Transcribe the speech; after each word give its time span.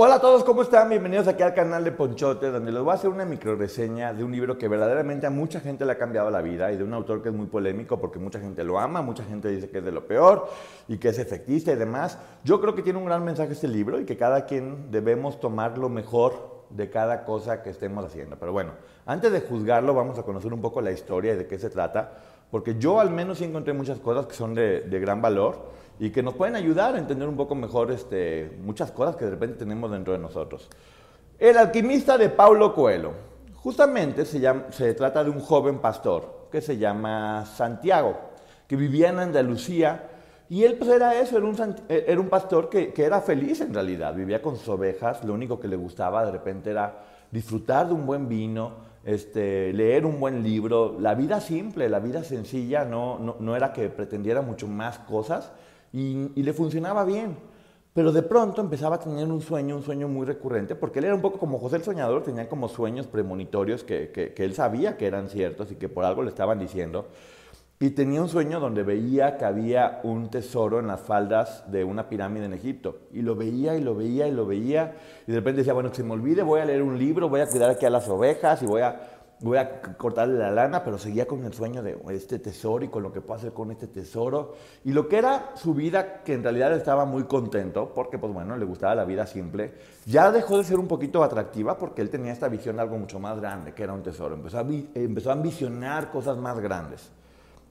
Hola 0.00 0.14
a 0.14 0.20
todos, 0.20 0.44
¿cómo 0.44 0.62
están? 0.62 0.90
Bienvenidos 0.90 1.26
aquí 1.26 1.42
al 1.42 1.54
canal 1.54 1.82
de 1.82 1.90
Ponchote, 1.90 2.52
donde 2.52 2.70
les 2.70 2.80
voy 2.80 2.92
a 2.92 2.94
hacer 2.94 3.10
una 3.10 3.24
micro 3.24 3.56
reseña 3.56 4.14
de 4.14 4.22
un 4.22 4.30
libro 4.30 4.56
que 4.56 4.68
verdaderamente 4.68 5.26
a 5.26 5.30
mucha 5.30 5.58
gente 5.58 5.84
le 5.84 5.90
ha 5.90 5.98
cambiado 5.98 6.30
la 6.30 6.40
vida 6.40 6.70
y 6.70 6.76
de 6.76 6.84
un 6.84 6.94
autor 6.94 7.20
que 7.20 7.30
es 7.30 7.34
muy 7.34 7.46
polémico 7.46 7.98
porque 7.98 8.20
mucha 8.20 8.38
gente 8.38 8.62
lo 8.62 8.78
ama, 8.78 9.02
mucha 9.02 9.24
gente 9.24 9.48
dice 9.48 9.68
que 9.70 9.78
es 9.78 9.84
de 9.84 9.90
lo 9.90 10.06
peor 10.06 10.50
y 10.86 10.98
que 10.98 11.08
es 11.08 11.18
efectista 11.18 11.72
y 11.72 11.74
demás. 11.74 12.16
Yo 12.44 12.60
creo 12.60 12.76
que 12.76 12.82
tiene 12.82 13.00
un 13.00 13.06
gran 13.06 13.24
mensaje 13.24 13.54
este 13.54 13.66
libro 13.66 13.98
y 13.98 14.04
que 14.04 14.16
cada 14.16 14.46
quien 14.46 14.88
debemos 14.92 15.40
tomar 15.40 15.76
lo 15.76 15.88
mejor 15.88 16.62
de 16.70 16.88
cada 16.90 17.24
cosa 17.24 17.64
que 17.64 17.70
estemos 17.70 18.04
haciendo. 18.04 18.36
Pero 18.38 18.52
bueno, 18.52 18.74
antes 19.04 19.32
de 19.32 19.40
juzgarlo, 19.40 19.94
vamos 19.94 20.16
a 20.16 20.22
conocer 20.22 20.54
un 20.54 20.60
poco 20.60 20.80
la 20.80 20.92
historia 20.92 21.32
y 21.34 21.38
de 21.38 21.48
qué 21.48 21.58
se 21.58 21.70
trata, 21.70 22.12
porque 22.52 22.76
yo 22.78 23.00
al 23.00 23.10
menos 23.10 23.38
sí 23.38 23.44
encontré 23.46 23.72
muchas 23.72 23.98
cosas 23.98 24.26
que 24.26 24.34
son 24.34 24.54
de, 24.54 24.82
de 24.82 25.00
gran 25.00 25.20
valor 25.20 25.76
y 25.98 26.10
que 26.10 26.22
nos 26.22 26.34
pueden 26.34 26.56
ayudar 26.56 26.94
a 26.94 26.98
entender 26.98 27.28
un 27.28 27.36
poco 27.36 27.54
mejor 27.54 27.90
este, 27.90 28.56
muchas 28.62 28.90
cosas 28.90 29.16
que 29.16 29.24
de 29.24 29.32
repente 29.32 29.58
tenemos 29.58 29.90
dentro 29.90 30.12
de 30.12 30.18
nosotros. 30.18 30.68
El 31.38 31.56
alquimista 31.56 32.18
de 32.18 32.28
Paulo 32.28 32.74
Coelho. 32.74 33.12
Justamente 33.54 34.24
se, 34.24 34.40
llama, 34.40 34.66
se 34.70 34.94
trata 34.94 35.24
de 35.24 35.30
un 35.30 35.40
joven 35.40 35.78
pastor 35.78 36.48
que 36.50 36.60
se 36.60 36.78
llama 36.78 37.44
Santiago, 37.44 38.16
que 38.66 38.76
vivía 38.76 39.10
en 39.10 39.18
Andalucía 39.18 40.08
y 40.48 40.64
él 40.64 40.76
pues 40.78 40.90
era 40.90 41.18
eso, 41.20 41.36
era 41.36 41.46
un, 41.46 41.76
era 41.88 42.20
un 42.20 42.28
pastor 42.28 42.70
que, 42.70 42.92
que, 42.92 43.04
era 43.04 43.20
feliz 43.20 43.60
en 43.60 43.74
realidad, 43.74 44.14
vivía 44.14 44.40
con 44.40 44.56
sus 44.56 44.68
ovejas, 44.68 45.22
lo 45.24 45.34
único 45.34 45.60
que 45.60 45.68
le 45.68 45.76
gustaba 45.76 46.24
de 46.24 46.32
repente 46.32 46.70
era 46.70 47.02
disfrutar 47.30 47.88
de 47.88 47.94
un 47.94 48.06
buen 48.06 48.28
vino, 48.28 48.72
este, 49.04 49.72
leer 49.74 50.06
un 50.06 50.18
buen 50.18 50.42
libro, 50.42 50.96
la 50.98 51.14
vida 51.14 51.40
simple, 51.40 51.88
la 51.88 51.98
vida 51.98 52.24
sencilla, 52.24 52.84
no, 52.84 53.18
no, 53.18 53.36
no 53.38 53.56
era 53.56 53.72
que 53.72 53.88
pretendiera 53.90 54.40
mucho 54.40 54.66
más 54.66 54.98
cosas, 55.00 55.52
y, 55.92 56.42
le 56.42 56.52
funcionaba 56.52 57.04
bien. 57.04 57.36
Pero 57.94 58.12
de 58.12 58.22
pronto 58.22 58.60
empezaba 58.60 58.96
a 58.96 59.00
tener 59.00 59.26
un 59.26 59.40
sueño, 59.40 59.76
un 59.76 59.82
sueño 59.82 60.06
muy 60.06 60.24
recurrente, 60.24 60.76
porque 60.76 61.00
él 61.00 61.06
era 61.06 61.14
un 61.14 61.20
poco 61.20 61.38
como 61.38 61.58
José 61.58 61.76
el 61.76 61.82
Soñador, 61.82 62.22
tenía 62.22 62.48
como 62.48 62.68
sueños 62.68 63.06
premonitorios 63.06 63.82
que, 63.82 64.10
que, 64.10 64.44
él 64.44 64.54
sabía 64.54 64.96
que 64.96 65.06
eran 65.06 65.28
ciertos 65.28 65.72
y 65.72 65.74
que 65.74 65.88
por 65.88 66.04
algo 66.04 66.22
le 66.22 66.28
estaban 66.28 66.58
diciendo. 66.58 67.06
Y 67.80 67.90
tenía 67.90 68.20
un 68.20 68.28
sueño 68.28 68.60
donde 68.60 68.82
veía 68.82 69.36
que 69.36 69.44
había 69.44 70.00
un 70.02 70.30
tesoro 70.30 70.80
en 70.80 70.88
las 70.88 71.00
faldas 71.00 71.64
de 71.70 71.84
una 71.84 72.08
pirámide 72.08 72.44
en 72.44 72.52
Egipto. 72.52 72.98
Y 73.12 73.22
lo 73.22 73.36
veía 73.36 73.76
y 73.76 73.80
lo 73.80 73.94
veía 73.94 74.26
y 74.26 74.32
lo 74.32 74.46
veía. 74.46 74.96
Y 75.26 75.32
de 75.32 75.38
repente 75.38 75.58
decía, 75.58 75.74
bueno, 75.74 75.90
que 75.90 75.96
se 75.96 76.02
me 76.02 76.12
olvide, 76.12 76.42
voy 76.42 76.60
a 76.60 76.64
leer 76.64 76.82
un 76.82 76.98
libro, 76.98 77.28
voy 77.28 77.40
a 77.40 77.46
cuidar 77.46 77.70
aquí 77.70 77.86
a 77.86 77.90
las 77.90 78.08
ovejas 78.08 78.62
y 78.62 78.66
voy 78.66 78.82
a 78.82 79.17
voy 79.40 79.58
a 79.58 79.80
cortarle 79.96 80.38
la 80.38 80.50
lana, 80.50 80.82
pero 80.82 80.98
seguía 80.98 81.26
con 81.26 81.44
el 81.44 81.52
sueño 81.52 81.82
de 81.82 81.98
este 82.10 82.38
tesoro 82.38 82.84
y 82.84 82.88
con 82.88 83.02
lo 83.02 83.12
que 83.12 83.20
puedo 83.20 83.38
hacer 83.38 83.52
con 83.52 83.70
este 83.70 83.86
tesoro. 83.86 84.54
Y 84.84 84.92
lo 84.92 85.08
que 85.08 85.18
era 85.18 85.52
su 85.54 85.74
vida, 85.74 86.22
que 86.24 86.34
en 86.34 86.42
realidad 86.42 86.72
estaba 86.74 87.04
muy 87.04 87.24
contento, 87.24 87.92
porque 87.94 88.18
pues 88.18 88.32
bueno, 88.32 88.56
le 88.56 88.64
gustaba 88.64 88.94
la 88.94 89.04
vida 89.04 89.26
simple, 89.26 89.74
ya 90.06 90.32
dejó 90.32 90.58
de 90.58 90.64
ser 90.64 90.78
un 90.78 90.88
poquito 90.88 91.22
atractiva 91.22 91.78
porque 91.78 92.02
él 92.02 92.10
tenía 92.10 92.32
esta 92.32 92.48
visión 92.48 92.76
de 92.76 92.82
algo 92.82 92.98
mucho 92.98 93.20
más 93.20 93.38
grande, 93.40 93.72
que 93.74 93.82
era 93.84 93.92
un 93.92 94.02
tesoro. 94.02 94.34
Empezó 94.34 94.58
a, 94.58 94.66
empezó 94.94 95.30
a 95.30 95.34
ambicionar 95.34 96.10
cosas 96.10 96.36
más 96.36 96.58
grandes. 96.58 97.10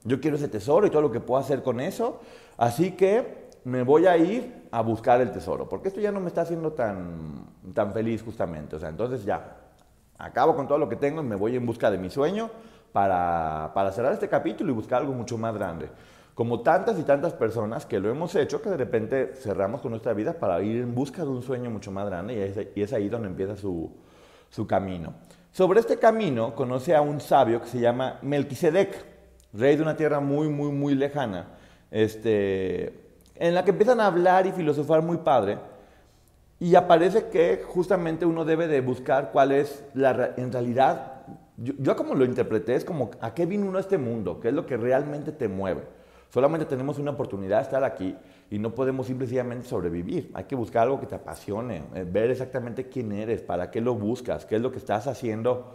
Yo 0.04 0.20
quiero 0.20 0.36
ese 0.36 0.48
tesoro 0.48 0.86
y 0.86 0.90
todo 0.90 1.02
lo 1.02 1.10
que 1.10 1.20
puedo 1.20 1.40
hacer 1.40 1.62
con 1.62 1.80
eso, 1.80 2.20
así 2.56 2.92
que 2.92 3.48
me 3.64 3.82
voy 3.82 4.06
a 4.06 4.16
ir 4.16 4.68
a 4.70 4.80
buscar 4.80 5.20
el 5.20 5.32
tesoro, 5.32 5.68
porque 5.68 5.88
esto 5.88 6.00
ya 6.00 6.12
no 6.12 6.20
me 6.20 6.28
está 6.28 6.42
haciendo 6.42 6.72
tan, 6.72 7.44
tan 7.74 7.92
feliz 7.92 8.22
justamente. 8.22 8.76
O 8.76 8.78
sea, 8.78 8.88
entonces 8.88 9.24
ya, 9.24 9.56
acabo 10.18 10.54
con 10.54 10.66
todo 10.66 10.78
lo 10.78 10.88
que 10.88 10.96
tengo 10.96 11.22
y 11.22 11.24
me 11.24 11.36
voy 11.36 11.56
en 11.56 11.64
busca 11.64 11.90
de 11.90 11.98
mi 11.98 12.10
sueño 12.10 12.50
para, 12.92 13.70
para 13.74 13.92
cerrar 13.92 14.12
este 14.12 14.28
capítulo 14.28 14.72
y 14.72 14.74
buscar 14.74 15.00
algo 15.00 15.14
mucho 15.14 15.38
más 15.38 15.54
grande. 15.54 15.88
Como 16.34 16.60
tantas 16.60 16.98
y 16.98 17.02
tantas 17.02 17.32
personas 17.32 17.84
que 17.86 17.98
lo 17.98 18.10
hemos 18.10 18.34
hecho, 18.34 18.62
que 18.62 18.70
de 18.70 18.76
repente 18.76 19.32
cerramos 19.34 19.80
con 19.80 19.90
nuestra 19.90 20.12
vida 20.12 20.34
para 20.34 20.60
ir 20.62 20.82
en 20.82 20.94
busca 20.94 21.22
de 21.22 21.28
un 21.28 21.42
sueño 21.42 21.70
mucho 21.70 21.90
más 21.90 22.06
grande 22.06 22.68
y 22.74 22.80
es, 22.82 22.92
ahí 22.92 23.08
donde 23.08 23.28
empieza 23.28 23.56
su, 23.56 23.90
su 24.48 24.66
camino. 24.66 25.14
Sobre 25.50 25.80
este 25.80 25.98
camino 25.98 26.54
conoce 26.54 26.94
a 26.94 27.00
un 27.00 27.20
sabio 27.20 27.60
que 27.60 27.66
se 27.66 27.80
llama 27.80 28.18
Melquisedec, 28.22 29.04
rey 29.52 29.76
de 29.76 29.82
una 29.82 29.96
tierra 29.96 30.20
muy, 30.20 30.48
muy, 30.48 30.70
muy 30.70 30.94
lejana, 30.94 31.48
este, 31.90 32.94
en 33.34 33.54
la 33.54 33.64
que 33.64 33.70
empiezan 33.70 33.98
a 33.98 34.06
hablar 34.06 34.46
y 34.46 34.52
filosofar 34.52 35.02
muy 35.02 35.16
padre 35.18 35.58
y 36.60 36.74
aparece 36.74 37.28
que 37.28 37.62
justamente 37.66 38.26
uno 38.26 38.44
debe 38.44 38.66
de 38.66 38.80
buscar 38.80 39.30
cuál 39.32 39.52
es 39.52 39.84
la 39.94 40.34
en 40.36 40.52
realidad, 40.52 41.22
yo, 41.56 41.96
como 41.96 42.14
lo 42.14 42.24
interpreté, 42.24 42.74
es 42.74 42.84
como 42.84 43.10
a 43.20 43.32
qué 43.32 43.46
vino 43.46 43.66
uno 43.66 43.78
a 43.78 43.80
este 43.80 43.98
mundo, 43.98 44.40
qué 44.40 44.48
es 44.48 44.54
lo 44.54 44.66
que 44.66 44.76
realmente 44.76 45.30
te 45.32 45.48
mueve. 45.48 45.82
Solamente 46.30 46.66
tenemos 46.66 46.98
una 46.98 47.12
oportunidad 47.12 47.58
de 47.58 47.62
estar 47.62 47.84
aquí 47.84 48.14
y 48.50 48.58
no 48.58 48.74
podemos 48.74 49.06
simplemente 49.06 49.66
sobrevivir. 49.66 50.30
Hay 50.34 50.44
que 50.44 50.56
buscar 50.56 50.82
algo 50.82 51.00
que 51.00 51.06
te 51.06 51.14
apasione, 51.14 51.84
eh, 51.94 52.04
ver 52.06 52.30
exactamente 52.30 52.88
quién 52.88 53.12
eres, 53.12 53.40
para 53.40 53.70
qué 53.70 53.80
lo 53.80 53.94
buscas, 53.94 54.44
qué 54.44 54.56
es 54.56 54.62
lo 54.62 54.70
que 54.70 54.78
estás 54.78 55.06
haciendo 55.06 55.74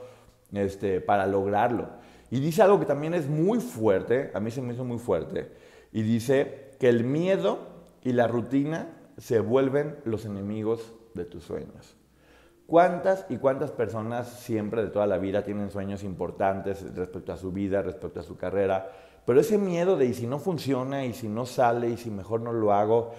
este, 0.52 1.02
para 1.02 1.26
lograrlo. 1.26 1.88
Y 2.30 2.40
dice 2.40 2.62
algo 2.62 2.80
que 2.80 2.86
también 2.86 3.14
es 3.14 3.28
muy 3.28 3.60
fuerte, 3.60 4.32
a 4.34 4.40
mí 4.40 4.52
se 4.52 4.62
me 4.62 4.74
hizo 4.74 4.84
muy 4.84 5.00
fuerte, 5.00 5.52
y 5.92 6.02
dice 6.02 6.72
que 6.80 6.90
el 6.90 7.04
miedo 7.04 7.60
y 8.04 8.12
la 8.12 8.28
rutina 8.28 8.90
se 9.18 9.40
vuelven 9.40 9.98
los 10.06 10.26
enemigos 10.26 10.94
de 11.14 11.26
tus 11.26 11.44
sueños. 11.44 11.96
¿Cuántas 12.66 13.26
y 13.30 13.38
cuántas 13.38 13.72
personas 13.72 14.30
siempre 14.30 14.84
de 14.84 14.90
toda 14.90 15.06
la 15.06 15.18
vida 15.18 15.44
tienen 15.44 15.70
sueños 15.70 16.04
importantes 16.04 16.84
respecto 16.96 17.34
a 17.34 17.38
su 17.38 17.52
vida, 17.52 17.82
respecto 17.82 18.22
a 18.22 18.24
su 18.24 18.38
carrera? 18.38 18.90
Pero 19.26 19.40
ese 19.40 19.58
miedo 19.58 19.98
de 19.98 20.06
y 20.06 20.14
si 20.14 20.28
no 20.28 20.40
funciona, 20.40 21.06
y 21.06 21.14
si 21.14 21.28
no 21.28 21.46
sale, 21.46 21.90
y 21.90 21.98
si 21.98 22.10
mejor 22.10 22.42
no 22.42 22.52
lo 22.52 22.74
hago, 22.74 23.14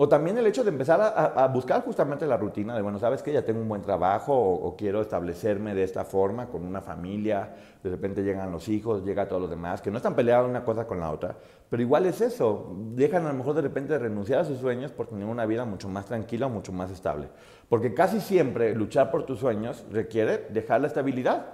o 0.00 0.08
también 0.08 0.38
el 0.38 0.46
hecho 0.46 0.62
de 0.62 0.70
empezar 0.70 1.00
a, 1.00 1.48
buscar 1.48 1.82
justamente 1.82 2.24
la 2.24 2.36
rutina 2.36 2.76
de, 2.76 2.82
bueno, 2.82 3.00
sabes 3.00 3.20
que 3.20 3.32
ya 3.32 3.44
tengo 3.44 3.60
un 3.60 3.68
buen 3.68 3.82
trabajo 3.82 4.32
o, 4.32 4.76
quiero 4.76 5.02
establecerme 5.02 5.74
de 5.74 5.82
esta 5.82 6.04
forma 6.04 6.46
con 6.46 6.64
una 6.64 6.80
familia, 6.80 7.52
de 7.82 7.90
repente 7.90 8.22
llegan 8.22 8.52
los 8.52 8.68
hijos, 8.68 9.04
llega 9.04 9.26
todo 9.26 9.40
lo 9.40 9.48
demás, 9.48 9.82
que 9.82 9.90
no 9.90 9.96
están 9.96 10.14
peleados 10.14 10.48
una 10.48 10.62
cosa 10.62 10.86
con 10.86 11.00
la 11.00 11.10
otra, 11.10 11.34
pero 11.68 11.82
igual 11.82 12.06
es 12.06 12.20
eso, 12.20 12.76
dejan 12.94 13.26
a 13.26 13.32
lo 13.32 13.38
mejor 13.38 13.54
de 13.54 13.62
repente 13.62 13.92
de 13.94 13.98
renunciar 13.98 14.38
a 14.38 14.44
sus 14.44 14.58
sueños 14.58 14.92
por 14.92 15.08
tener 15.08 15.26
una 15.26 15.46
vida 15.46 15.64
mucho 15.64 15.88
más 15.88 16.06
tranquila, 16.06 16.46
mucho 16.46 16.72
más 16.72 16.92
estable. 16.92 17.26
Porque 17.68 17.92
casi 17.92 18.20
siempre 18.20 18.76
luchar 18.76 19.10
por 19.10 19.26
tus 19.26 19.40
sueños 19.40 19.84
requiere 19.90 20.46
dejar 20.50 20.80
la 20.80 20.86
estabilidad 20.86 21.46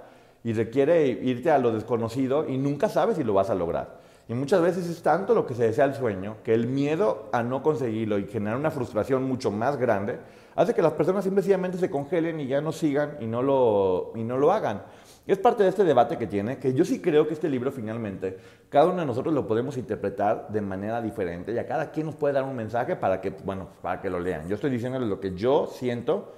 y 0.43 0.53
requiere 0.53 1.07
irte 1.07 1.49
a 1.49 1.57
lo 1.57 1.71
desconocido 1.71 2.47
y 2.47 2.59
nunca 2.59 2.89
sabes 2.89 3.17
si 3.17 3.23
lo 3.23 3.33
vas 3.33 3.49
a 3.49 3.55
lograr. 3.55 4.04
Y 4.27 4.33
muchas 4.33 4.61
veces 4.61 4.89
es 4.89 5.01
tanto 5.03 5.35
lo 5.35 5.45
que 5.45 5.53
se 5.53 5.63
desea 5.63 5.85
el 5.85 5.93
sueño 5.93 6.37
que 6.43 6.53
el 6.53 6.67
miedo 6.67 7.29
a 7.31 7.43
no 7.43 7.61
conseguirlo 7.61 8.17
y 8.17 8.25
generar 8.25 8.57
una 8.57 8.71
frustración 8.71 9.23
mucho 9.23 9.51
más 9.51 9.77
grande 9.77 10.19
hace 10.55 10.73
que 10.73 10.81
las 10.81 10.93
personas 10.93 11.23
simplemente 11.23 11.77
se 11.77 11.89
congelen 11.89 12.39
y 12.39 12.47
ya 12.47 12.61
no 12.61 12.71
sigan 12.71 13.17
y 13.19 13.27
no 13.27 13.43
lo, 13.43 14.13
y 14.15 14.23
no 14.23 14.37
lo 14.37 14.51
hagan. 14.51 14.83
Es 15.27 15.39
parte 15.39 15.63
de 15.63 15.69
este 15.69 15.83
debate 15.83 16.17
que 16.17 16.27
tiene, 16.27 16.57
que 16.57 16.73
yo 16.73 16.85
sí 16.85 17.01
creo 17.01 17.27
que 17.27 17.33
este 17.33 17.49
libro 17.49 17.71
finalmente, 17.71 18.37
cada 18.69 18.85
uno 18.85 18.97
de 18.97 19.05
nosotros 19.05 19.33
lo 19.33 19.47
podemos 19.47 19.75
interpretar 19.75 20.47
de 20.49 20.61
manera 20.61 21.01
diferente 21.01 21.51
y 21.51 21.57
a 21.57 21.65
cada 21.65 21.91
quien 21.91 22.05
nos 22.05 22.15
puede 22.15 22.35
dar 22.35 22.43
un 22.43 22.55
mensaje 22.55 22.95
para 22.95 23.21
que, 23.21 23.31
bueno, 23.31 23.69
para 23.81 24.01
que 24.01 24.09
lo 24.09 24.19
lean. 24.19 24.47
Yo 24.47 24.55
estoy 24.55 24.69
diciéndoles 24.69 25.09
lo 25.09 25.19
que 25.19 25.33
yo 25.33 25.67
siento 25.67 26.31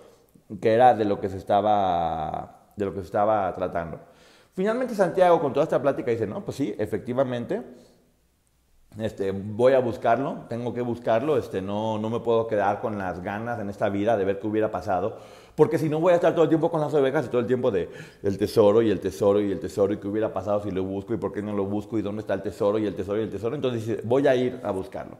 que 0.62 0.74
era 0.74 0.94
de 0.94 1.04
lo 1.04 1.20
que 1.20 1.28
se 1.28 1.38
estaba, 1.38 2.72
de 2.78 2.86
lo 2.86 2.94
que 2.94 3.00
se 3.02 3.08
estaba 3.08 3.54
tratando. 3.54 4.00
Finalmente 4.58 4.96
Santiago 4.96 5.40
con 5.40 5.54
toda 5.54 5.66
esta 5.66 5.80
plática 5.80 6.10
dice, 6.10 6.26
no, 6.26 6.44
pues 6.44 6.58
sí, 6.58 6.74
efectivamente, 6.80 7.62
este, 8.98 9.32
voy 9.32 9.74
a 9.74 9.80
buscarlo, 9.80 10.46
tengo 10.50 10.74
que 10.74 10.82
buscarlo, 10.82 11.38
este, 11.38 11.62
no, 11.62 12.00
no 12.00 12.10
me 12.10 12.22
puedo 12.22 12.48
quedar 12.48 12.82
con 12.82 12.98
las 12.98 13.22
ganas 13.22 13.60
en 13.60 13.70
esta 13.70 13.88
vida 13.90 14.18
de 14.18 14.26
ver 14.26 14.40
qué 14.40 14.48
hubiera 14.48 14.72
pasado, 14.72 15.20
porque 15.54 15.78
si 15.78 15.90
no 15.90 16.00
voy 16.00 16.14
a 16.14 16.16
estar 16.16 16.34
todo 16.34 16.46
el 16.46 16.50
tiempo 16.50 16.72
con 16.72 16.82
las 16.82 16.92
ovejas 16.96 17.28
y 17.28 17.30
todo 17.30 17.42
el 17.42 17.46
tiempo 17.46 17.70
de 17.70 17.88
el 18.24 18.40
tesoro 18.40 18.82
y 18.82 18.90
el 18.90 19.00
tesoro 19.00 19.40
y 19.42 19.52
el 19.52 19.60
tesoro 19.60 19.94
y 19.94 19.98
qué 19.98 20.08
hubiera 20.08 20.34
pasado 20.34 20.64
si 20.64 20.72
lo 20.72 20.84
busco 20.84 21.14
y 21.14 21.18
por 21.18 21.32
qué 21.32 21.44
no 21.44 21.54
lo 21.54 21.66
busco 21.66 22.00
y 22.00 22.02
dónde 22.02 22.22
está 22.22 22.34
el 22.34 22.42
tesoro 22.42 22.80
y 22.80 22.88
el 22.88 22.96
tesoro 22.96 23.20
y 23.20 23.26
el 23.26 23.30
tesoro, 23.30 23.54
entonces 23.54 23.86
dice, 23.86 24.02
voy 24.06 24.26
a 24.26 24.36
ir 24.36 24.60
a 24.64 24.72
buscarlo. 24.72 25.20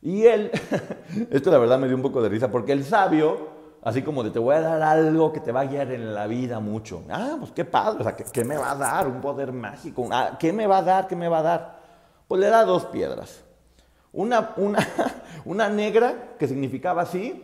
Y 0.00 0.22
él, 0.22 0.50
esto 1.30 1.50
la 1.50 1.58
verdad 1.58 1.78
me 1.78 1.86
dio 1.86 1.96
un 1.96 2.02
poco 2.02 2.22
de 2.22 2.30
risa, 2.30 2.50
porque 2.50 2.72
el 2.72 2.82
sabio 2.84 3.59
Así 3.82 4.02
como 4.02 4.22
de 4.22 4.30
te 4.30 4.38
voy 4.38 4.54
a 4.54 4.60
dar 4.60 4.82
algo 4.82 5.32
que 5.32 5.40
te 5.40 5.52
va 5.52 5.60
a 5.60 5.64
guiar 5.64 5.90
en 5.92 6.14
la 6.14 6.26
vida 6.26 6.60
mucho. 6.60 7.02
Ah, 7.08 7.36
pues 7.38 7.50
qué 7.52 7.64
padre, 7.64 8.00
o 8.00 8.04
sea, 8.04 8.14
¿qué, 8.14 8.44
me 8.44 8.56
va 8.56 8.72
a 8.72 8.74
dar? 8.74 9.08
Un 9.08 9.20
poder 9.20 9.52
mágico. 9.52 10.06
Ah, 10.12 10.36
¿Qué 10.38 10.52
me 10.52 10.66
va 10.66 10.78
a 10.78 10.82
dar? 10.82 11.08
¿Qué 11.08 11.16
me 11.16 11.28
va 11.28 11.38
a 11.38 11.42
dar? 11.42 11.80
Pues 12.28 12.40
le 12.40 12.48
da 12.48 12.64
dos 12.64 12.84
piedras. 12.86 13.42
Una, 14.12 14.52
una, 14.56 14.86
una 15.46 15.68
negra 15.68 16.34
que 16.38 16.46
significaba 16.46 17.06
sí 17.06 17.42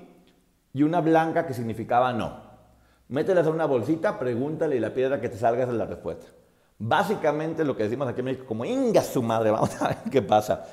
y 0.74 0.82
una 0.82 1.00
blanca 1.00 1.46
que 1.46 1.54
significaba 1.54 2.12
no. 2.12 2.44
Mételas 3.08 3.46
en 3.46 3.54
una 3.54 3.66
bolsita, 3.66 4.18
pregúntale 4.18 4.76
y 4.76 4.80
la 4.80 4.92
piedra 4.92 5.20
que 5.20 5.30
te 5.30 5.38
salga 5.38 5.62
es 5.62 5.70
la 5.70 5.86
respuesta. 5.86 6.26
Básicamente 6.78 7.64
lo 7.64 7.74
que 7.74 7.84
decimos 7.84 8.06
aquí 8.08 8.20
en 8.20 8.26
México, 8.26 8.44
como 8.46 8.66
inga 8.66 9.00
su 9.02 9.22
madre, 9.22 9.50
vamos 9.52 9.80
a 9.80 9.88
ver 9.88 9.96
qué 10.10 10.20
pasa. 10.20 10.66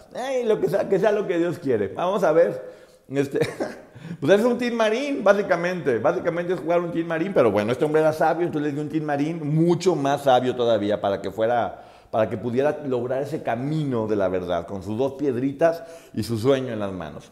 lo 0.44 0.60
que 0.60 0.70
sea, 0.70 0.90
que 0.90 1.00
sea 1.00 1.14
lo 1.14 1.26
que 1.26 1.38
Dios 1.38 1.60
quiere. 1.60 1.88
Vamos 1.90 2.24
a 2.24 2.34
ver. 2.34 2.83
Este, 3.18 3.40
Pues 4.20 4.40
es 4.40 4.46
un 4.46 4.58
Team 4.58 4.76
Marín, 4.76 5.24
básicamente. 5.24 6.00
Básicamente 6.00 6.54
es 6.54 6.60
jugar 6.60 6.80
un 6.80 6.92
Team 6.92 7.08
Marín, 7.08 7.34
pero 7.34 7.52
bueno, 7.52 7.72
este 7.72 7.86
hombre 7.86 8.02
era 8.02 8.14
sabio, 8.14 8.46
entonces 8.46 8.72
le 8.72 8.74
dio 8.74 8.82
un 8.82 8.90
Team 8.90 9.04
Marín 9.04 9.56
mucho 9.56 9.96
más 9.96 10.24
sabio 10.24 10.56
todavía 10.56 11.02
para 11.02 11.22
que 11.22 11.32
fuera, 11.32 11.84
para 12.10 12.30
que 12.30 12.38
pudiera 12.38 12.80
lograr 12.86 13.22
ese 13.22 13.44
camino 13.44 14.08
de 14.08 14.16
la 14.16 14.30
verdad, 14.30 14.66
con 14.66 14.84
sus 14.84 14.98
dos 14.98 15.14
piedritas 15.14 15.84
y 16.14 16.24
su 16.24 16.38
sueño 16.38 16.72
en 16.72 16.80
las 16.80 16.94
manos. 16.94 17.32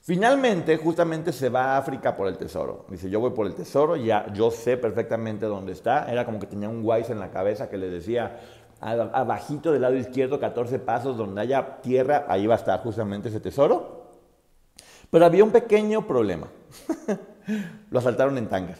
Finalmente, 0.00 0.76
justamente 0.78 1.32
se 1.32 1.48
va 1.48 1.74
a 1.74 1.78
África 1.78 2.16
por 2.16 2.26
el 2.26 2.36
tesoro. 2.36 2.86
Dice, 2.88 3.08
yo 3.08 3.20
voy 3.20 3.30
por 3.30 3.46
el 3.46 3.54
tesoro, 3.54 3.94
ya 3.94 4.26
yo 4.32 4.50
sé 4.50 4.76
perfectamente 4.76 5.46
dónde 5.46 5.70
está. 5.70 6.10
Era 6.10 6.24
como 6.24 6.40
que 6.40 6.48
tenía 6.48 6.68
un 6.68 6.80
wise 6.82 7.12
en 7.12 7.20
la 7.20 7.30
cabeza 7.30 7.70
que 7.70 7.78
le 7.78 7.88
decía, 7.88 8.40
abajito 8.80 9.70
del 9.70 9.82
lado 9.82 9.94
izquierdo, 9.94 10.40
14 10.40 10.80
pasos, 10.80 11.16
donde 11.16 11.40
haya 11.40 11.80
tierra, 11.82 12.26
ahí 12.28 12.48
va 12.48 12.54
a 12.54 12.58
estar 12.58 12.80
justamente 12.82 13.28
ese 13.28 13.38
tesoro. 13.38 14.01
Pero 15.12 15.26
había 15.26 15.44
un 15.44 15.50
pequeño 15.50 16.06
problema. 16.06 16.48
lo 17.90 17.98
asaltaron 17.98 18.38
en 18.38 18.48
tangas 18.48 18.78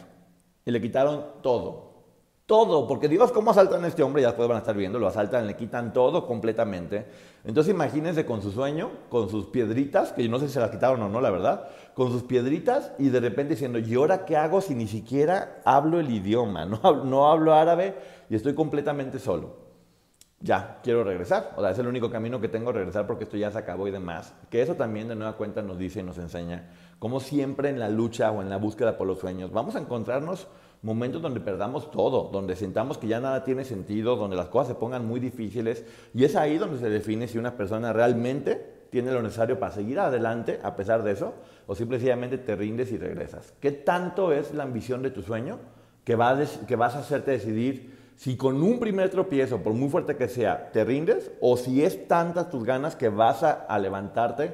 y 0.65 0.71
le 0.71 0.81
quitaron 0.81 1.27
todo. 1.43 1.93
Todo, 2.47 2.89
porque 2.89 3.07
Dios, 3.07 3.31
¿cómo 3.33 3.51
asaltan 3.51 3.85
a 3.85 3.89
este 3.89 4.03
hombre? 4.03 4.23
Ya 4.23 4.29
después 4.29 4.49
van 4.49 4.57
a 4.57 4.61
estar 4.61 4.75
viendo, 4.75 4.99
lo 4.99 5.07
asaltan, 5.07 5.47
le 5.47 5.57
quitan 5.57 5.93
todo 5.93 6.27
completamente. 6.27 7.05
Entonces 7.45 7.75
imagínense 7.75 8.25
con 8.25 8.41
su 8.41 8.51
sueño, 8.51 8.91
con 9.11 9.29
sus 9.29 9.45
piedritas, 9.47 10.13
que 10.13 10.25
yo 10.25 10.31
no 10.31 10.39
sé 10.39 10.49
si 10.49 10.55
se 10.55 10.61
las 10.61 10.71
quitaron 10.71 11.03
o 11.03 11.11
no, 11.11 11.21
la 11.21 11.31
verdad, 11.31 11.69
con 11.93 12.11
sus 12.11 12.23
piedritas 12.23 12.93
y 12.99 13.11
de 13.11 13.21
repente 13.21 13.53
diciendo, 13.53 13.79
¿y 13.79 13.95
ahora 13.95 14.25
qué 14.25 14.39
hago 14.39 14.63
si 14.63 14.75
ni 14.75 14.89
siquiera 14.89 15.61
hablo 15.67 16.01
el 16.01 16.11
idioma? 16.11 16.65
No, 16.83 17.05
no 17.05 17.31
hablo 17.31 17.53
árabe 17.53 17.95
y 18.31 18.37
estoy 18.37 18.55
completamente 18.55 19.19
solo 19.19 19.62
ya, 20.43 20.81
quiero 20.83 21.05
regresar. 21.05 21.53
O 21.57 21.61
sea, 21.61 21.71
es 21.71 21.79
el 21.79 21.87
único 21.87 22.11
camino 22.11 22.41
que 22.41 22.49
tengo, 22.49 22.73
regresar 22.73 23.07
porque 23.07 23.25
esto 23.25 23.37
ya 23.37 23.51
se 23.51 23.59
acabó 23.59 23.87
y 23.89 23.91
demás. 23.91 24.35
Que 24.51 24.63
eso 24.63 24.75
también 24.75 25.09
de 25.09 25.15
nueva 25.15 25.37
cuenta 25.37 25.63
nos 25.63 25.79
dice 25.79 26.01
y 26.01 26.03
nos 26.03 26.19
enseña 26.19 26.69
como 27.03 27.19
siempre 27.19 27.69
en 27.69 27.81
la 27.81 27.89
lucha 27.89 28.31
o 28.31 28.43
en 28.43 28.49
la 28.49 28.59
búsqueda 28.59 28.97
por 28.97 29.09
los 29.09 29.19
sueños, 29.19 29.51
vamos 29.51 29.75
a 29.75 29.81
encontrarnos 29.81 30.47
momentos 30.83 31.21
donde 31.21 31.41
perdamos 31.41 31.91
todo, 31.91 32.31
donde 32.33 32.55
sintamos 32.55 32.97
que 32.97 33.09
ya 33.09 33.19
nada 33.19 33.43
tiene 33.43 33.65
sentido, 33.65 34.15
donde 34.15 34.37
las 34.37 34.47
cosas 34.47 34.69
se 34.69 34.75
pongan 34.77 35.05
muy 35.05 35.19
difíciles. 35.19 35.85
Y 36.15 36.23
es 36.23 36.37
ahí 36.37 36.59
donde 36.59 36.79
se 36.79 36.89
define 36.89 37.27
si 37.27 37.39
una 37.39 37.57
persona 37.57 37.93
realmente 37.93 38.87
tiene 38.91 39.11
lo 39.11 39.21
necesario 39.21 39.59
para 39.59 39.73
seguir 39.73 39.99
adelante 39.99 40.61
a 40.63 40.77
pesar 40.77 41.03
de 41.03 41.11
eso, 41.11 41.35
o 41.67 41.75
simplemente 41.75 42.39
te 42.39 42.55
rindes 42.55 42.93
y 42.93 42.99
regresas. 42.99 43.53
¿Qué 43.59 43.73
tanto 43.73 44.31
es 44.31 44.55
la 44.55 44.63
ambición 44.63 45.03
de 45.03 45.11
tu 45.11 45.23
sueño 45.23 45.59
que, 46.05 46.15
va 46.15 46.39
que 46.69 46.77
vas 46.77 46.95
a 46.95 47.01
hacerte 47.01 47.33
decidir 47.33 48.02
si 48.17 48.37
con 48.37 48.63
un 48.63 48.79
primer 48.79 49.11
tropiezo, 49.11 49.59
por 49.59 49.73
muy 49.73 49.89
fuerte 49.89 50.17
que 50.17 50.29
sea, 50.29 50.71
te 50.71 50.85
rindes, 50.85 51.31
o 51.41 51.57
si 51.57 51.85
es 51.85 52.07
tantas 52.07 52.51
tus 52.51 52.65
ganas 52.65 52.97
que 52.97 53.09
vas 53.09 53.43
a, 53.43 53.79
levantarte 53.79 54.53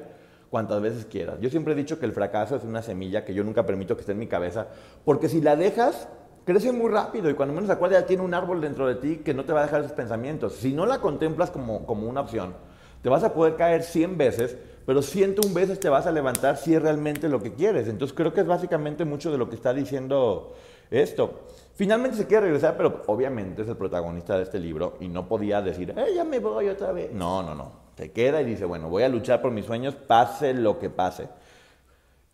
cuantas 0.49 0.81
veces 0.81 1.05
quieras. 1.05 1.37
Yo 1.41 1.49
siempre 1.49 1.73
he 1.73 1.75
dicho 1.75 1.99
que 1.99 2.05
el 2.05 2.13
fracaso 2.13 2.55
es 2.55 2.63
una 2.63 2.81
semilla 2.81 3.23
que 3.23 3.33
yo 3.33 3.43
nunca 3.43 3.65
permito 3.65 3.95
que 3.95 4.01
esté 4.01 4.13
en 4.13 4.19
mi 4.19 4.27
cabeza, 4.27 4.67
porque 5.05 5.29
si 5.29 5.41
la 5.41 5.55
dejas, 5.55 6.07
crece 6.45 6.71
muy 6.71 6.89
rápido 6.89 7.29
y 7.29 7.35
cuando 7.35 7.53
menos 7.53 7.69
acuerdas 7.69 8.01
ya 8.01 8.07
tiene 8.07 8.23
un 8.23 8.33
árbol 8.33 8.59
dentro 8.61 8.87
de 8.87 8.95
ti 8.95 9.17
que 9.17 9.33
no 9.33 9.45
te 9.45 9.53
va 9.53 9.59
a 9.59 9.63
dejar 9.63 9.81
esos 9.81 9.91
pensamientos. 9.91 10.55
Si 10.55 10.73
no 10.73 10.85
la 10.85 10.99
contemplas 10.99 11.51
como, 11.51 11.85
como 11.85 12.09
una 12.09 12.21
opción, 12.21 12.55
te 13.03 13.09
vas 13.09 13.23
a 13.23 13.33
poder 13.33 13.55
caer 13.55 13.83
100 13.83 14.17
veces, 14.17 14.57
pero 14.85 15.01
101 15.01 15.53
veces 15.53 15.79
te 15.79 15.89
vas 15.89 16.07
a 16.07 16.11
levantar 16.11 16.57
si 16.57 16.73
es 16.73 16.81
realmente 16.81 17.29
lo 17.29 17.41
que 17.41 17.53
quieres. 17.53 17.87
Entonces 17.87 18.15
creo 18.15 18.33
que 18.33 18.41
es 18.41 18.47
básicamente 18.47 19.05
mucho 19.05 19.31
de 19.31 19.37
lo 19.37 19.49
que 19.49 19.55
está 19.55 19.73
diciendo 19.73 20.55
esto. 20.91 21.47
Finalmente 21.75 22.17
se 22.17 22.27
quiere 22.27 22.47
regresar, 22.47 22.75
pero 22.75 23.03
obviamente 23.07 23.61
es 23.61 23.67
el 23.67 23.77
protagonista 23.77 24.35
de 24.35 24.43
este 24.43 24.59
libro 24.59 24.97
y 24.99 25.07
no 25.07 25.27
podía 25.27 25.61
decir, 25.61 25.93
eh, 25.95 26.13
ya 26.15 26.23
me 26.23 26.39
voy 26.39 26.67
otra 26.67 26.91
vez. 26.91 27.11
No, 27.13 27.41
no, 27.41 27.55
no. 27.55 27.71
Se 27.95 28.11
queda 28.11 28.41
y 28.41 28.45
dice, 28.45 28.65
bueno, 28.65 28.89
voy 28.89 29.03
a 29.03 29.09
luchar 29.09 29.41
por 29.41 29.51
mis 29.51 29.65
sueños, 29.65 29.95
pase 29.95 30.53
lo 30.53 30.79
que 30.79 30.89
pase. 30.89 31.29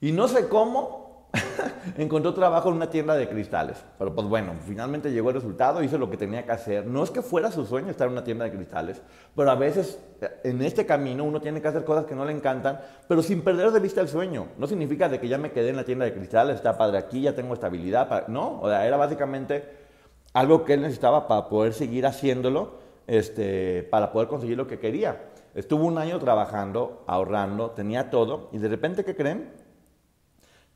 Y 0.01 0.11
no 0.11 0.27
sé 0.27 0.47
cómo, 0.47 1.04
encontró 1.97 2.33
trabajo 2.33 2.69
en 2.69 2.75
una 2.75 2.89
tienda 2.89 3.15
de 3.15 3.27
cristales. 3.27 3.83
Pero 3.97 4.13
pues 4.13 4.27
bueno, 4.27 4.53
finalmente 4.65 5.11
llegó 5.11 5.29
el 5.29 5.35
resultado, 5.35 5.83
hizo 5.83 5.97
lo 5.97 6.09
que 6.09 6.17
tenía 6.17 6.43
que 6.43 6.51
hacer. 6.51 6.85
No 6.85 7.03
es 7.03 7.11
que 7.11 7.21
fuera 7.21 7.51
su 7.51 7.65
sueño 7.65 7.89
estar 7.89 8.07
en 8.07 8.13
una 8.13 8.23
tienda 8.23 8.45
de 8.45 8.51
cristales, 8.51 9.01
pero 9.35 9.51
a 9.51 9.55
veces 9.55 9.99
eh, 10.21 10.29
en 10.43 10.61
este 10.61 10.85
camino 10.85 11.23
uno 11.23 11.41
tiene 11.41 11.61
que 11.61 11.67
hacer 11.67 11.83
cosas 11.83 12.05
que 12.05 12.15
no 12.15 12.25
le 12.25 12.31
encantan, 12.31 12.79
pero 13.07 13.21
sin 13.21 13.41
perder 13.41 13.71
de 13.71 13.79
vista 13.79 14.01
el 14.01 14.07
sueño. 14.07 14.47
No 14.57 14.67
significa 14.67 15.09
de 15.09 15.19
que 15.19 15.27
ya 15.27 15.37
me 15.37 15.51
quedé 15.51 15.69
en 15.69 15.75
la 15.75 15.85
tienda 15.85 16.05
de 16.05 16.13
cristales, 16.13 16.55
está 16.55 16.77
padre 16.77 16.97
aquí, 16.97 17.21
ya 17.21 17.35
tengo 17.35 17.53
estabilidad. 17.53 18.27
No, 18.27 18.61
o 18.61 18.69
sea, 18.69 18.85
era 18.85 18.97
básicamente 18.97 19.85
algo 20.33 20.65
que 20.65 20.73
él 20.73 20.81
necesitaba 20.81 21.27
para 21.27 21.47
poder 21.47 21.73
seguir 21.73 22.05
haciéndolo, 22.05 22.79
este, 23.07 23.83
para 23.83 24.11
poder 24.11 24.27
conseguir 24.27 24.57
lo 24.57 24.67
que 24.67 24.79
quería. 24.79 25.29
Estuvo 25.53 25.85
un 25.85 25.97
año 25.97 26.19
trabajando, 26.19 27.03
ahorrando, 27.07 27.71
tenía 27.71 28.09
todo, 28.09 28.49
y 28.51 28.57
de 28.57 28.67
repente, 28.67 29.05
¿qué 29.05 29.15
creen? 29.15 29.64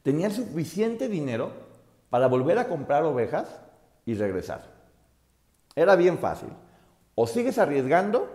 Tenía 0.10 0.32
suficiente 0.32 1.08
dinero 1.08 1.52
para 2.10 2.26
volver 2.26 2.58
a 2.58 2.68
comprar 2.68 3.04
ovejas 3.04 3.62
y 4.08 4.16
regresar. 4.16 4.64
Era 5.76 5.96
bien 5.96 6.18
fácil. 6.18 6.50
O 7.14 7.28
sigues 7.28 7.60
arriesgando 7.60 8.28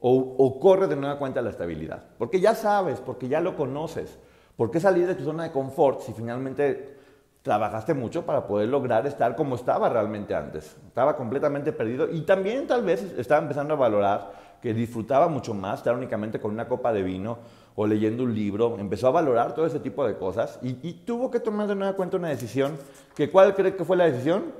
o, 0.00 0.58
corres 0.58 0.88
de 0.88 0.96
nueva 0.96 1.18
cuenta 1.18 1.42
la 1.42 1.50
estabilidad. 1.50 2.04
Porque 2.16 2.40
ya 2.40 2.54
sabes, 2.54 3.00
porque 3.00 3.28
ya 3.28 3.40
lo 3.40 3.54
conoces. 3.54 4.18
¿Por 4.56 4.70
qué 4.70 4.80
salir 4.80 5.06
de 5.06 5.14
tu 5.14 5.24
zona 5.24 5.42
de 5.42 5.52
confort 5.52 6.00
si 6.00 6.14
finalmente 6.14 6.96
trabajaste 7.42 7.92
mucho 7.92 8.24
para 8.24 8.46
poder 8.46 8.70
lograr 8.70 9.06
estar 9.06 9.36
como 9.36 9.56
estaba 9.56 9.90
realmente 9.90 10.34
antes? 10.34 10.74
Estaba 10.86 11.18
completamente 11.18 11.74
perdido 11.74 12.10
y 12.10 12.22
también 12.22 12.66
tal 12.66 12.82
vez 12.82 13.02
estaba 13.18 13.42
empezando 13.42 13.74
a 13.74 13.76
valorar 13.76 14.32
que 14.62 14.72
disfrutaba 14.72 15.28
mucho 15.28 15.52
más 15.52 15.80
estar 15.80 15.94
únicamente 15.94 16.40
con 16.40 16.52
una 16.52 16.66
copa 16.66 16.94
de 16.94 17.02
vino 17.02 17.36
o 17.76 17.86
leyendo 17.86 18.22
un 18.22 18.34
libro, 18.34 18.78
empezó 18.78 19.08
a 19.08 19.10
valorar 19.10 19.54
todo 19.54 19.66
ese 19.66 19.80
tipo 19.80 20.06
de 20.06 20.16
cosas 20.16 20.58
y, 20.62 20.72
tuvo 21.04 21.30
que 21.30 21.40
tomar 21.40 21.66
de 21.66 21.74
nueva 21.74 21.94
cuenta 21.94 22.16
una 22.16 22.28
decisión, 22.28 22.78
que 23.16 23.30
¿cuál 23.30 23.54
cree 23.54 23.74
que 23.74 23.84
fue 23.84 23.96
la 23.96 24.04
decisión? 24.04 24.52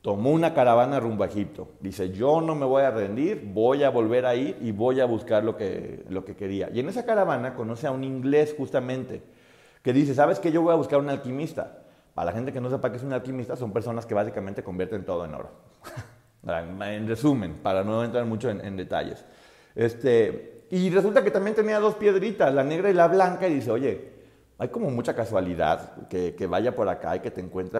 Tomó 0.00 0.30
una 0.30 0.54
caravana 0.54 0.98
rumbo 0.98 1.24
a 1.24 1.26
Egipto. 1.26 1.68
Dice, 1.80 2.10
yo 2.10 2.40
no 2.40 2.54
me 2.54 2.64
voy 2.64 2.84
a 2.84 2.90
rendir, 2.90 3.42
voy 3.52 3.82
a 3.82 3.90
volver 3.90 4.24
a 4.24 4.34
ir 4.34 4.56
y 4.62 4.72
voy 4.72 5.00
a 5.00 5.04
buscar 5.04 5.44
lo 5.44 5.56
que, 5.56 6.04
lo 6.08 6.24
que 6.24 6.36
quería. 6.36 6.70
Y 6.72 6.80
en 6.80 6.88
esa 6.88 7.04
caravana 7.04 7.54
conoce 7.54 7.86
a 7.86 7.90
un 7.90 8.04
inglés 8.04 8.54
justamente, 8.56 9.22
que 9.82 9.92
dice, 9.92 10.14
¿sabes 10.14 10.38
qué? 10.38 10.52
Yo 10.52 10.62
voy 10.62 10.72
a 10.72 10.76
buscar 10.76 11.00
un 11.00 11.10
alquimista. 11.10 11.82
Para 12.14 12.26
la 12.26 12.32
gente 12.32 12.52
que 12.52 12.60
no 12.60 12.70
sepa 12.70 12.90
qué 12.90 12.96
es 12.96 13.02
un 13.02 13.12
alquimista, 13.12 13.56
son 13.56 13.72
personas 13.72 14.06
que 14.06 14.14
básicamente 14.14 14.62
convierten 14.62 15.04
todo 15.04 15.24
en 15.24 15.34
oro. 15.34 15.50
en 16.46 17.06
resumen, 17.06 17.58
para 17.62 17.84
no 17.84 18.02
entrar 18.02 18.24
mucho 18.24 18.48
en, 18.48 18.64
en 18.64 18.76
detalles. 18.76 19.24
Este, 19.74 20.59
y 20.70 20.90
resulta 20.90 21.24
que 21.24 21.30
también 21.30 21.56
tenía 21.56 21.80
dos 21.80 21.96
piedritas, 21.96 22.54
la 22.54 22.62
negra 22.62 22.90
y 22.90 22.94
la 22.94 23.08
blanca, 23.08 23.48
y 23.48 23.54
dice, 23.54 23.70
oye, 23.70 24.12
hay 24.58 24.68
como 24.68 24.90
mucha 24.90 25.14
casualidad 25.14 26.06
que, 26.08 26.34
que 26.34 26.46
vaya 26.46 26.74
por 26.74 26.88
acá 26.88 27.16
y 27.16 27.20
que 27.20 27.30
te 27.30 27.40
encuentres 27.40 27.79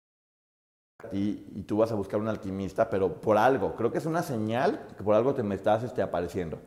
y, 1.11 1.63
tú 1.63 1.77
vas 1.77 1.91
a 1.91 1.95
buscar 1.95 2.19
un 2.19 2.27
alquimista, 2.27 2.89
pero 2.89 3.13
por 3.13 3.37
algo. 3.37 3.75
Creo 3.75 3.91
que 3.91 3.97
es 3.97 4.05
una 4.05 4.23
señal 4.23 4.81
que 4.97 5.03
por 5.03 5.15
algo 5.15 5.33
te 5.33 5.43
me 5.43 5.55
estás 5.55 5.83
este, 5.83 6.01
apareciendo. 6.01 6.59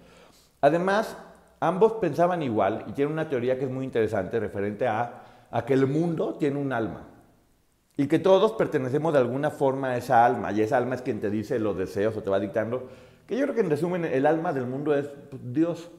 Además, 0.60 1.16
ambos 1.60 1.94
pensaban 1.94 2.42
igual 2.42 2.84
y 2.86 2.92
tienen 2.92 3.12
una 3.12 3.28
teoría 3.28 3.58
que 3.58 3.64
es 3.64 3.70
muy 3.70 3.84
interesante 3.84 4.40
referente 4.40 4.86
a, 4.86 5.22
a 5.50 5.64
que 5.64 5.74
el 5.74 5.86
mundo 5.86 6.34
tiene 6.34 6.58
un 6.58 6.72
alma 6.72 7.02
y 7.96 8.06
que 8.06 8.18
todos 8.18 8.52
pertenecemos 8.52 9.12
de 9.12 9.20
alguna 9.20 9.50
forma 9.50 9.90
a 9.90 9.96
esa 9.96 10.24
alma 10.24 10.52
y 10.52 10.60
esa 10.60 10.76
alma 10.76 10.96
es 10.96 11.02
quien 11.02 11.20
te 11.20 11.30
dice 11.30 11.58
los 11.58 11.76
deseos 11.76 12.16
o 12.16 12.22
te 12.22 12.30
va 12.30 12.40
dictando. 12.40 12.88
Que 13.26 13.36
yo 13.36 13.44
creo 13.44 13.54
que 13.54 13.60
en 13.60 13.70
resumen 13.70 14.04
el 14.04 14.26
alma 14.26 14.52
del 14.52 14.66
mundo 14.66 14.94
es 14.94 15.06
pues, 15.30 15.40
Dios 15.52 15.90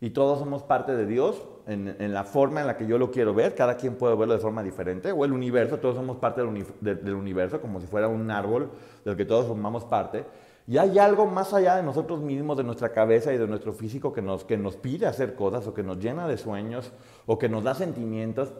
y 0.00 0.10
todos 0.10 0.38
somos 0.38 0.62
parte 0.62 0.94
de 0.94 1.06
Dios 1.06 1.42
en, 1.66 2.14
la 2.14 2.24
forma 2.24 2.60
en 2.60 2.66
la 2.66 2.76
que 2.76 2.86
yo 2.86 2.98
lo 2.98 3.10
quiero 3.10 3.34
ver, 3.34 3.54
cada 3.54 3.76
quien 3.76 3.96
puede 3.96 4.16
verlo 4.16 4.34
de 4.34 4.40
forma 4.40 4.62
diferente, 4.62 5.12
o 5.12 5.24
el 5.24 5.32
universo, 5.32 5.78
todos 5.78 5.96
somos 5.96 6.16
parte 6.16 6.40
del, 6.40 7.14
universo, 7.14 7.60
como 7.60 7.80
si 7.80 7.86
fuera 7.86 8.08
un 8.08 8.30
árbol 8.30 8.70
del 9.04 9.16
que 9.16 9.24
todos 9.24 9.46
formamos 9.46 9.84
parte, 9.84 10.24
y 10.66 10.78
hay 10.78 10.98
algo 10.98 11.26
más 11.26 11.52
allá 11.52 11.76
de 11.76 11.82
nosotros 11.82 12.20
mismos, 12.20 12.56
de 12.56 12.64
nuestra 12.64 12.92
cabeza 12.92 13.32
y 13.32 13.38
de 13.38 13.46
nuestro 13.46 13.72
físico 13.72 14.12
que 14.12 14.22
nos, 14.22 14.44
que 14.44 14.56
nos 14.56 14.76
pide 14.76 15.06
hacer 15.06 15.34
cosas, 15.34 15.66
o 15.66 15.74
que 15.74 15.82
nos 15.82 15.98
llena 15.98 16.28
de 16.28 16.38
sueños, 16.38 16.92
o 17.26 17.38
que 17.38 17.48
nos 17.48 17.64
da 17.64 17.74
sentimientos, 17.74 18.52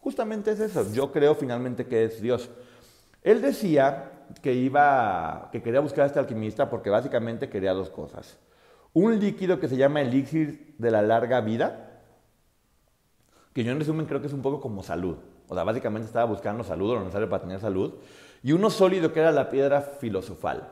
justamente 0.00 0.50
es 0.50 0.60
eso, 0.60 0.84
yo 0.92 1.12
creo 1.12 1.34
finalmente 1.34 1.86
que 1.86 2.04
es 2.04 2.20
Dios. 2.20 2.50
Él 3.22 3.40
decía 3.40 4.10
que 4.42 4.52
iba, 4.52 5.48
que 5.52 5.62
quería 5.62 5.80
buscar 5.80 6.04
a 6.04 6.06
este 6.06 6.18
alquimista 6.18 6.68
porque 6.68 6.90
básicamente 6.90 7.48
quería 7.48 7.72
dos 7.72 7.88
cosas. 7.88 8.38
Un 8.94 9.18
líquido 9.18 9.58
que 9.58 9.68
se 9.68 9.76
llama 9.76 10.02
elixir 10.02 10.74
de 10.78 10.90
la 10.90 11.02
larga 11.02 11.40
vida, 11.40 12.02
que 13.52 13.64
yo 13.64 13.72
en 13.72 13.78
resumen 13.78 14.06
creo 14.06 14.20
que 14.20 14.26
es 14.26 14.32
un 14.32 14.42
poco 14.42 14.60
como 14.60 14.82
salud. 14.82 15.16
O 15.48 15.54
sea, 15.54 15.64
básicamente 15.64 16.06
estaba 16.06 16.24
buscando 16.24 16.64
salud, 16.64 16.94
lo 16.94 17.00
necesario 17.00 17.28
para 17.28 17.42
tener 17.42 17.60
salud. 17.60 17.94
Y 18.42 18.52
uno 18.52 18.70
sólido 18.70 19.12
que 19.12 19.20
era 19.20 19.32
la 19.32 19.50
piedra 19.50 19.80
filosofal, 19.82 20.68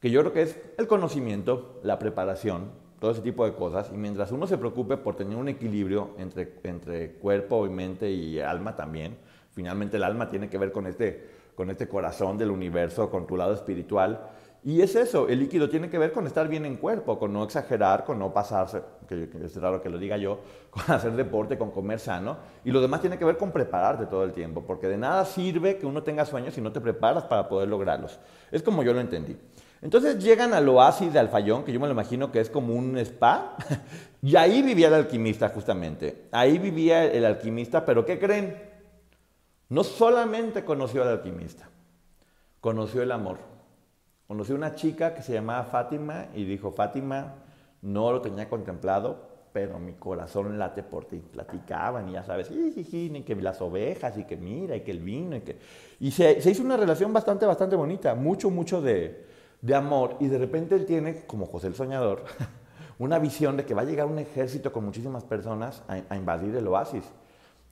que 0.00 0.10
yo 0.10 0.20
creo 0.20 0.32
que 0.32 0.42
es 0.42 0.58
el 0.78 0.86
conocimiento, 0.86 1.80
la 1.82 1.98
preparación, 1.98 2.70
todo 2.98 3.10
ese 3.10 3.20
tipo 3.20 3.44
de 3.44 3.54
cosas. 3.54 3.90
Y 3.92 3.96
mientras 3.96 4.32
uno 4.32 4.46
se 4.46 4.58
preocupe 4.58 4.96
por 4.96 5.16
tener 5.16 5.36
un 5.36 5.48
equilibrio 5.48 6.10
entre, 6.18 6.54
entre 6.64 7.12
cuerpo 7.14 7.66
y 7.66 7.70
mente 7.70 8.10
y 8.10 8.40
alma 8.40 8.76
también, 8.76 9.16
finalmente 9.52 9.96
el 9.96 10.04
alma 10.04 10.28
tiene 10.28 10.48
que 10.48 10.58
ver 10.58 10.72
con 10.72 10.86
este, 10.86 11.28
con 11.54 11.70
este 11.70 11.86
corazón 11.86 12.38
del 12.38 12.50
universo, 12.50 13.10
con 13.10 13.26
tu 13.26 13.36
lado 13.36 13.54
espiritual. 13.54 14.30
Y 14.66 14.80
es 14.80 14.96
eso, 14.96 15.28
el 15.28 15.40
líquido 15.40 15.68
tiene 15.68 15.90
que 15.90 15.98
ver 15.98 16.10
con 16.10 16.26
estar 16.26 16.48
bien 16.48 16.64
en 16.64 16.76
cuerpo, 16.76 17.18
con 17.18 17.34
no 17.34 17.44
exagerar, 17.44 18.02
con 18.02 18.18
no 18.18 18.32
pasarse, 18.32 18.80
que, 19.06 19.28
es 19.44 19.54
raro 19.60 19.82
que 19.82 19.90
lo 19.90 19.98
diga 19.98 20.16
yo, 20.16 20.40
con 20.70 20.82
hacer 20.88 21.12
deporte, 21.12 21.58
con 21.58 21.70
comer 21.70 22.00
sano. 22.00 22.38
Y 22.64 22.70
lo 22.70 22.80
demás 22.80 23.02
tiene 23.02 23.18
que 23.18 23.26
ver 23.26 23.36
con 23.36 23.52
prepararte 23.52 24.06
todo 24.06 24.24
el 24.24 24.32
tiempo, 24.32 24.62
porque 24.66 24.88
de 24.88 24.96
nada 24.96 25.26
sirve 25.26 25.76
que 25.76 25.84
uno 25.84 26.02
tenga 26.02 26.24
sueños 26.24 26.54
si 26.54 26.62
no 26.62 26.72
te 26.72 26.80
preparas 26.80 27.24
para 27.24 27.46
poder 27.46 27.68
lograrlos. 27.68 28.18
Es 28.50 28.62
como 28.62 28.82
yo 28.82 28.94
lo 28.94 29.00
entendí. 29.00 29.36
Entonces 29.82 30.18
llegan 30.18 30.54
al 30.54 30.66
oasis 30.66 31.12
de 31.12 31.18
Alfayón, 31.18 31.62
que 31.62 31.70
yo 31.70 31.78
me 31.78 31.86
lo 31.86 31.92
imagino 31.92 32.32
que 32.32 32.40
es 32.40 32.48
como 32.48 32.72
un 32.72 32.96
spa, 32.96 33.58
y 34.22 34.34
ahí 34.34 34.62
vivía 34.62 34.88
el 34.88 34.94
alquimista 34.94 35.50
justamente. 35.50 36.28
Ahí 36.32 36.56
vivía 36.56 37.04
el 37.04 37.26
alquimista, 37.26 37.84
pero 37.84 38.06
¿qué 38.06 38.18
creen? 38.18 38.56
No 39.68 39.84
solamente 39.84 40.64
conoció 40.64 41.02
al 41.02 41.08
alquimista, 41.08 41.68
conoció 42.62 43.02
el 43.02 43.12
amor. 43.12 43.53
Conocí 44.26 44.52
una 44.52 44.74
chica 44.74 45.14
que 45.14 45.22
se 45.22 45.34
llamaba 45.34 45.64
Fátima 45.64 46.28
y 46.34 46.44
dijo, 46.44 46.70
Fátima, 46.70 47.34
no 47.82 48.10
lo 48.10 48.22
tenía 48.22 48.48
contemplado, 48.48 49.34
pero 49.52 49.78
mi 49.78 49.92
corazón 49.92 50.58
late 50.58 50.82
por 50.82 51.04
ti. 51.04 51.18
Platicaban 51.18 52.08
y 52.08 52.12
ya 52.12 52.24
sabes, 52.24 52.50
y 52.50 53.22
que 53.22 53.36
las 53.36 53.60
ovejas 53.60 54.16
y 54.16 54.24
que 54.24 54.36
mira 54.36 54.76
y 54.76 54.80
que 54.80 54.90
el 54.90 55.00
vino 55.00 55.36
y 55.36 55.40
que... 55.42 55.58
Y 56.00 56.10
se, 56.10 56.38
hizo 56.50 56.62
una 56.62 56.76
relación 56.78 57.12
bastante, 57.12 57.44
bastante 57.44 57.76
bonita, 57.76 58.14
mucho, 58.14 58.50
mucho 58.50 58.80
de, 58.80 59.26
amor. 59.74 60.16
Y 60.20 60.28
de 60.28 60.38
repente 60.38 60.74
él 60.74 60.86
tiene, 60.86 61.26
como 61.26 61.44
José 61.44 61.66
el 61.66 61.74
Soñador, 61.74 62.24
una 62.98 63.18
visión 63.18 63.58
de 63.58 63.66
que 63.66 63.74
va 63.74 63.82
a 63.82 63.84
llegar 63.84 64.06
un 64.06 64.18
ejército 64.18 64.72
con 64.72 64.86
muchísimas 64.86 65.22
personas 65.24 65.82
a, 65.86 66.00
a 66.08 66.16
invadir 66.16 66.56
el 66.56 66.66
oasis. 66.66 67.04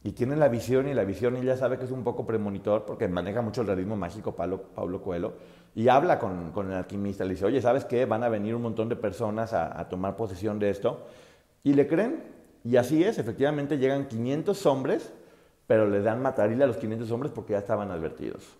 Y 0.04 0.12
tiene 0.12 0.36
la 0.36 0.48
visión 0.48 0.88
y 0.88 0.94
la 0.94 1.04
visión 1.04 1.36
y 1.36 1.44
ya 1.44 1.56
sabe 1.56 1.78
que 1.78 1.84
es 1.84 1.92
un 1.92 2.04
poco 2.04 2.26
premonitor 2.26 2.84
porque 2.84 3.08
maneja 3.08 3.40
mucho 3.40 3.62
el 3.62 3.68
realismo 3.68 3.96
mágico 3.96 4.34
Pablo, 4.34 4.62
Pablo 4.74 5.00
Coelho 5.00 5.32
y 5.74 5.88
habla 5.88 6.18
con, 6.18 6.52
el 6.66 6.72
alquimista. 6.72 7.24
Le 7.24 7.30
dice, 7.30 7.46
oye, 7.46 7.60
¿sabes 7.62 7.84
qué? 7.84 8.04
Van 8.04 8.22
a 8.22 8.28
venir 8.28 8.54
un 8.54 8.62
montón 8.62 8.88
de 8.88 8.96
personas 8.96 9.52
a, 9.52 9.88
tomar 9.88 10.16
posesión 10.16 10.58
de 10.58 10.70
esto. 10.70 11.06
Y 11.62 11.74
le 11.74 11.86
creen. 11.86 12.22
Y 12.64 12.76
así 12.76 13.02
es, 13.02 13.18
efectivamente 13.18 13.78
llegan 13.78 14.06
500 14.06 14.66
hombres, 14.66 15.12
pero 15.66 15.88
le 15.88 16.00
dan 16.00 16.22
matarile 16.22 16.62
a 16.62 16.66
los 16.66 16.76
500 16.76 17.10
hombres 17.10 17.32
porque 17.34 17.54
ya 17.54 17.58
estaban 17.58 17.90
advertidos. 17.90 18.56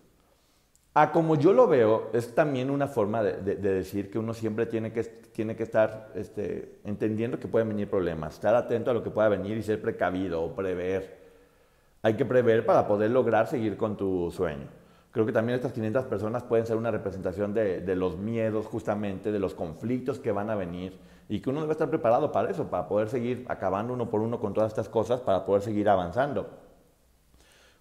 A 0.95 1.11
como 1.11 1.35
yo 1.35 1.53
lo 1.53 1.67
veo, 1.67 2.09
es 2.13 2.35
también 2.35 2.69
una 2.69 2.87
forma 2.87 3.23
de, 3.23 3.55
de, 3.55 3.73
decir 3.73 4.11
que 4.11 4.19
uno 4.19 4.33
siempre 4.33 4.65
tiene 4.65 4.91
que, 4.91 5.03
tiene 5.03 5.55
que 5.55 5.63
estar 5.63 6.11
este, 6.15 6.79
entendiendo 6.83 7.39
que 7.39 7.47
pueden 7.47 7.69
venir 7.69 7.89
problemas, 7.89 8.35
estar 8.35 8.53
atento 8.53 8.91
a 8.91 8.93
lo 8.93 9.03
que 9.03 9.09
pueda 9.09 9.29
venir 9.29 9.57
y 9.57 9.63
ser 9.63 9.81
precavido 9.81 10.43
o 10.43 10.53
prever. 10.53 11.23
Hay 12.03 12.15
que 12.15 12.25
prever 12.25 12.65
para 12.65 12.85
poder 12.85 13.09
lograr 13.09 13.47
seguir 13.47 13.77
con 13.77 13.95
tu 13.95 14.29
sueño. 14.29 14.67
Creo 15.13 15.27
que 15.27 15.31
también 15.31 15.57
estas 15.57 15.73
500 15.73 16.05
personas 16.05 16.41
pueden 16.41 16.65
ser 16.65 16.75
una 16.75 16.89
representación 16.89 17.53
de, 17.53 17.95
los 17.95 18.17
miedos 18.17 18.65
justamente, 18.65 19.31
de 19.31 19.37
los 19.37 19.53
conflictos 19.53 20.17
que 20.17 20.31
van 20.31 20.49
a 20.49 20.55
venir 20.55 20.97
y 21.29 21.39
que 21.39 21.51
uno 21.51 21.61
debe 21.61 21.73
estar 21.73 21.87
preparado 21.87 22.31
para 22.31 22.49
eso, 22.49 22.67
para 22.67 22.87
poder 22.87 23.09
seguir 23.09 23.45
acabando 23.47 23.93
uno 23.93 24.09
por 24.09 24.21
uno 24.21 24.39
con 24.39 24.55
todas 24.55 24.71
estas 24.71 24.89
cosas, 24.89 25.21
para 25.21 25.45
poder 25.45 25.61
seguir 25.61 25.87
avanzando. 25.87 26.49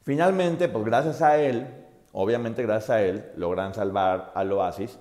Finalmente, 0.03 0.69
pues 0.69 0.85
gracias 0.85 1.23
a 1.23 1.39
él, 1.39 1.67
obviamente 2.13 2.63
gracias 2.65 2.91
a 2.91 3.03
él, 3.03 3.25
logran 3.37 3.73
salvar 3.73 4.33
al 4.35 4.53
oasis 4.53 4.99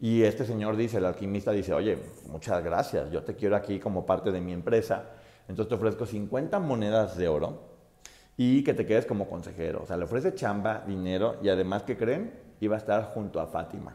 y 0.00 0.22
este 0.22 0.46
señor 0.46 0.76
dice, 0.76 0.96
el 0.96 1.04
alquimista 1.04 1.52
dice, 1.52 1.74
oye, 1.74 1.98
muchas 2.28 2.64
gracias, 2.64 3.10
yo 3.10 3.24
te 3.24 3.36
quiero 3.36 3.56
aquí 3.56 3.78
como 3.78 4.06
parte 4.06 4.32
de 4.32 4.40
mi 4.40 4.54
empresa, 4.54 5.10
entonces 5.48 5.68
te 5.68 5.74
ofrezco 5.74 6.06
50 6.06 6.58
monedas 6.60 7.18
de 7.18 7.28
oro 7.28 7.73
y 8.36 8.64
que 8.64 8.74
te 8.74 8.86
quedes 8.86 9.06
como 9.06 9.28
consejero. 9.28 9.82
O 9.82 9.86
sea, 9.86 9.96
le 9.96 10.04
ofrece 10.04 10.34
chamba, 10.34 10.82
dinero 10.86 11.36
y 11.42 11.48
además, 11.48 11.82
¿qué 11.84 11.96
creen? 11.96 12.32
Iba 12.60 12.76
a 12.76 12.78
estar 12.78 13.12
junto 13.14 13.40
a 13.40 13.46
Fátima. 13.46 13.94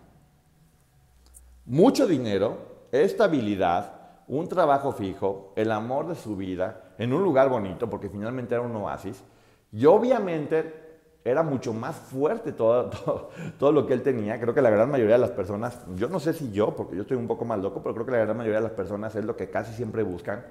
Mucho 1.66 2.08
dinero, 2.08 2.58
estabilidad, 2.92 3.94
un 4.28 4.48
trabajo 4.48 4.92
fijo, 4.92 5.54
el 5.56 5.72
amor 5.72 6.08
de 6.08 6.16
su 6.16 6.36
vida, 6.36 6.94
en 6.98 7.14
un 7.14 7.24
lugar 7.24 7.50
bonito, 7.50 7.90
porque 7.90 8.10
finalmente 8.10 8.56
era 8.56 8.64
un 8.64 8.76
oasis. 8.76 9.24
Y 9.72 9.86
obviamente 9.86 10.90
era 11.24 11.44
mucho 11.44 11.74
más 11.74 11.96
fuerte 11.96 12.52
todo, 12.52 12.90
todo, 13.06 13.30
todo, 13.58 13.72
lo 13.72 13.86
que 13.86 13.94
él 13.94 14.02
tenía. 14.02 14.40
Creo 14.40 14.54
que 14.54 14.62
la 14.62 14.70
gran 14.70 14.90
mayoría 14.90 15.16
de 15.16 15.22
las 15.22 15.32
personas, 15.32 15.80
yo 15.96 16.10
no 16.10 16.20
sé 16.20 16.34
si 16.34 16.52
yo, 16.52 16.76
porque 16.76 16.96
yo 16.96 17.02
estoy 17.02 17.18
un 17.18 17.28
poco 17.28 17.46
más 17.46 17.60
loco, 17.60 17.82
pero 17.84 17.94
creo 17.94 18.06
que 18.06 18.12
la 18.14 18.20
gran 18.20 18.38
mayoría 18.38 18.60
de 18.60 18.64
las 18.64 18.74
personas 18.74 19.16
es 19.16 19.26
lo 19.26 19.36
que 19.36 19.50
casi 19.50 19.74
siempre 19.74 20.04
buscan. 20.04 20.44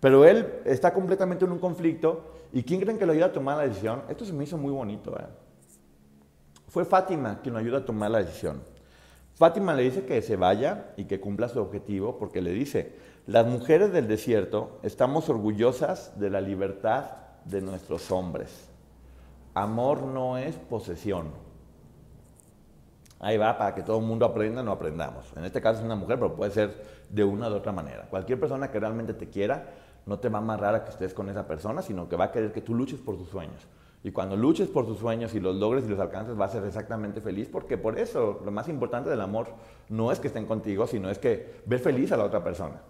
Pero 0.00 0.24
él 0.24 0.46
está 0.64 0.92
completamente 0.92 1.44
en 1.44 1.52
un 1.52 1.58
conflicto. 1.58 2.32
¿Y 2.56 2.62
quién 2.62 2.80
creen 2.80 2.96
que 2.96 3.04
lo 3.04 3.12
ayuda 3.12 3.26
a 3.26 3.32
tomar 3.32 3.58
la 3.58 3.64
decisión? 3.64 4.00
Esto 4.08 4.24
se 4.24 4.32
me 4.32 4.44
hizo 4.44 4.56
muy 4.56 4.72
bonito. 4.72 5.14
¿eh? 5.20 5.26
Fue 6.68 6.86
Fátima 6.86 7.40
quien 7.42 7.52
lo 7.52 7.60
ayuda 7.60 7.80
a 7.80 7.84
tomar 7.84 8.10
la 8.10 8.20
decisión. 8.20 8.62
Fátima 9.34 9.74
le 9.74 9.82
dice 9.82 10.06
que 10.06 10.22
se 10.22 10.36
vaya 10.36 10.94
y 10.96 11.04
que 11.04 11.20
cumpla 11.20 11.50
su 11.50 11.60
objetivo 11.60 12.16
porque 12.18 12.40
le 12.40 12.52
dice, 12.52 12.96
las 13.26 13.46
mujeres 13.46 13.92
del 13.92 14.08
desierto 14.08 14.80
estamos 14.82 15.28
orgullosas 15.28 16.18
de 16.18 16.30
la 16.30 16.40
libertad 16.40 17.04
de 17.44 17.60
nuestros 17.60 18.10
hombres. 18.10 18.70
Amor 19.52 20.04
no 20.04 20.38
es 20.38 20.56
posesión. 20.56 21.32
Ahí 23.20 23.36
va, 23.36 23.58
para 23.58 23.74
que 23.74 23.82
todo 23.82 23.98
el 23.98 24.06
mundo 24.06 24.24
aprenda, 24.24 24.62
no 24.62 24.72
aprendamos. 24.72 25.30
En 25.36 25.44
este 25.44 25.60
caso 25.60 25.80
es 25.80 25.84
una 25.84 25.94
mujer, 25.94 26.18
pero 26.18 26.34
puede 26.34 26.52
ser 26.52 27.04
de 27.10 27.22
una 27.22 27.50
u 27.50 27.54
otra 27.54 27.72
manera. 27.72 28.06
Cualquier 28.08 28.40
persona 28.40 28.70
que 28.70 28.80
realmente 28.80 29.12
te 29.12 29.28
quiera 29.28 29.74
no 30.06 30.18
te 30.18 30.28
va 30.28 30.38
a 30.38 30.42
amarrar 30.42 30.74
a 30.74 30.84
que 30.84 30.90
estés 30.90 31.12
con 31.12 31.28
esa 31.28 31.46
persona, 31.46 31.82
sino 31.82 32.08
que 32.08 32.16
va 32.16 32.24
a 32.24 32.32
querer 32.32 32.52
que 32.52 32.62
tú 32.62 32.74
luches 32.74 33.00
por 33.00 33.16
tus 33.16 33.28
sueños. 33.28 33.66
Y 34.04 34.12
cuando 34.12 34.36
luches 34.36 34.68
por 34.68 34.86
tus 34.86 34.98
sueños 34.98 35.34
y 35.34 35.40
los 35.40 35.56
logres 35.56 35.84
y 35.84 35.88
los 35.88 35.98
alcances, 35.98 36.36
vas 36.36 36.50
a 36.50 36.58
ser 36.58 36.64
exactamente 36.64 37.20
feliz, 37.20 37.48
porque 37.50 37.76
por 37.76 37.98
eso 37.98 38.40
lo 38.44 38.52
más 38.52 38.68
importante 38.68 39.10
del 39.10 39.20
amor 39.20 39.48
no 39.88 40.12
es 40.12 40.20
que 40.20 40.28
estén 40.28 40.46
contigo, 40.46 40.86
sino 40.86 41.10
es 41.10 41.18
que 41.18 41.56
ver 41.66 41.80
feliz 41.80 42.12
a 42.12 42.16
la 42.16 42.24
otra 42.24 42.42
persona. 42.44 42.80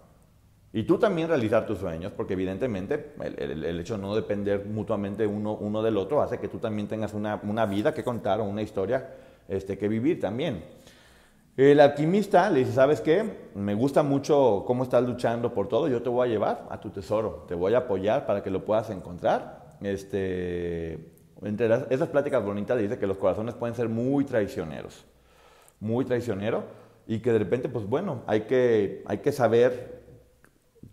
Y 0.73 0.83
tú 0.83 0.99
también 0.99 1.27
realizar 1.27 1.65
tus 1.65 1.79
sueños, 1.79 2.11
porque 2.15 2.33
evidentemente 2.33 3.13
el, 3.19 3.79
hecho 3.79 3.95
de 3.95 4.01
no 4.01 4.13
depender 4.13 4.65
mutuamente 4.65 5.25
uno, 5.25 5.53
uno 5.53 5.81
del 5.81 5.97
otro 5.97 6.21
hace 6.21 6.37
que 6.37 6.49
tú 6.49 6.59
también 6.59 6.87
tengas 6.87 7.15
una, 7.15 7.39
una 7.41 7.65
vida 7.65 7.95
que 7.95 8.03
contar 8.03 8.39
o 8.41 8.43
una 8.43 8.61
historia 8.61 9.09
este, 9.47 9.77
que 9.77 9.87
vivir 9.87 10.19
también. 10.19 10.63
El 11.57 11.79
alquimista 11.79 12.51
le 12.51 12.59
dice, 12.59 12.73
¿sabes 12.73 13.01
qué? 13.01 13.49
Me 13.55 13.73
gusta 13.73 14.03
mucho 14.03 14.63
cómo 14.67 14.83
estás 14.83 15.03
luchando 15.03 15.55
por 15.55 15.67
todo, 15.67 15.87
yo 15.87 16.03
te 16.03 16.09
voy 16.09 16.27
a 16.27 16.31
llevar 16.31 16.67
a 16.69 16.79
tu 16.79 16.91
tesoro, 16.91 17.45
te 17.47 17.55
voy 17.55 17.73
a 17.73 17.79
apoyar 17.79 18.27
para 18.27 18.43
que 18.43 18.51
lo 18.51 18.63
puedas 18.63 18.91
encontrar. 18.91 19.75
Este, 19.81 20.99
entre 21.41 21.67
esas 21.89 22.09
pláticas 22.09 22.45
bonitas 22.45 22.77
le 22.77 22.83
dice 22.83 22.99
que 22.99 23.07
los 23.07 23.17
corazones 23.17 23.55
pueden 23.55 23.75
ser 23.75 23.89
muy 23.89 24.23
traicioneros, 24.23 25.03
muy 25.79 26.05
traicioneros, 26.05 26.63
y 27.07 27.21
que 27.21 27.33
de 27.33 27.39
repente, 27.39 27.69
pues 27.69 27.87
bueno, 27.87 28.21
hay 28.27 28.41
que, 28.41 29.01
hay 29.07 29.17
que 29.17 29.31
saber 29.31 30.03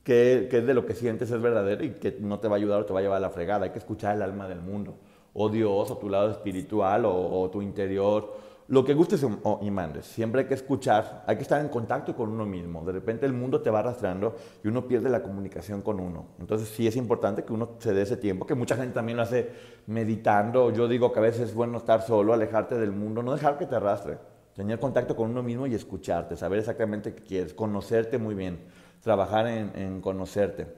qué, 0.03 0.49
qué 0.51 0.63
de 0.63 0.73
lo 0.73 0.87
que 0.87 0.95
sientes 0.95 1.31
es 1.31 1.43
verdadero 1.43 1.85
y 1.85 1.91
que 1.91 2.17
no 2.21 2.41
te 2.41 2.49
va 2.49 2.55
a 2.55 2.59
ayudar 2.59 2.81
o 2.81 2.87
te 2.87 2.95
va 2.95 3.01
a 3.01 3.03
llevar 3.03 3.19
a 3.19 3.21
la 3.21 3.31
fregada. 3.31 3.67
Hay 3.67 3.73
que 3.73 3.81
escuchar 3.81 4.17
el 4.17 4.23
alma 4.23 4.49
del 4.49 4.63
mundo, 4.63 4.97
o 5.35 5.51
Dios, 5.51 5.91
o 5.91 5.99
tu 5.99 6.09
lado 6.09 6.31
espiritual, 6.31 7.05
o, 7.05 7.43
o 7.43 7.51
tu 7.51 7.61
interior, 7.61 8.54
lo 8.69 8.85
que 8.85 8.95
gustes 8.95 9.25
y 9.61 9.71
mandes. 9.71 10.07
Siempre 10.07 10.43
hay 10.43 10.47
que 10.47 10.55
escuchar, 10.55 11.23
hay 11.27 11.37
que 11.37 11.43
estar 11.43 11.61
en 11.61 11.69
contacto 11.69 12.17
con 12.17 12.31
uno 12.31 12.47
mismo. 12.47 12.85
De 12.85 12.93
repente 12.93 13.27
el 13.27 13.33
mundo 13.33 13.61
te 13.61 13.71
va 13.71 13.81
arrastrando 13.81 14.37
y 14.63 14.69
uno 14.69 14.89
pierde 14.89 15.11
la 15.11 15.23
comunicación 15.23 15.83
con 15.83 16.01
uno. 16.01 16.29
Entonces 16.39 16.69
sí 16.69 16.87
es 16.87 16.97
importante 16.97 17.45
que 17.45 17.53
uno 17.53 17.73
se 17.79 17.93
dé 17.93 18.03
ese 18.03 18.17
tiempo, 18.17 18.47
que 18.47 18.55
mucha 18.55 18.77
gente 18.77 18.95
también 18.95 19.17
lo 19.17 19.23
hace 19.23 19.51
meditando. 19.87 20.71
Yo 20.71 20.89
digo 20.89 21.13
que 21.13 21.19
a 21.19 21.23
veces 21.23 21.51
es 21.51 21.55
bueno 21.55 21.79
estar 21.79 22.03
solo, 22.03 22.33
alejarte 22.33 22.79
del 22.79 22.93
mundo, 22.93 23.23
no 23.23 23.33
dejar 23.33 23.59
que 23.59 23.67
te 23.67 23.77
arrastre. 23.77 24.19
Tener 24.55 24.79
contacto 24.79 25.17
con 25.17 25.31
uno 25.31 25.43
mismo 25.43 25.67
y 25.67 25.75
escucharte, 25.75 26.37
saber 26.37 26.61
exactamente 26.61 27.13
qué 27.13 27.23
quieres, 27.23 27.53
conocerte 27.53 28.19
muy 28.19 28.35
bien, 28.35 28.61
trabajar 29.03 29.49
en, 29.49 29.73
en 29.75 30.01
conocerte. 30.01 30.69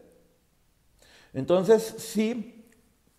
Entonces 1.34 1.82
sí, 1.98 2.70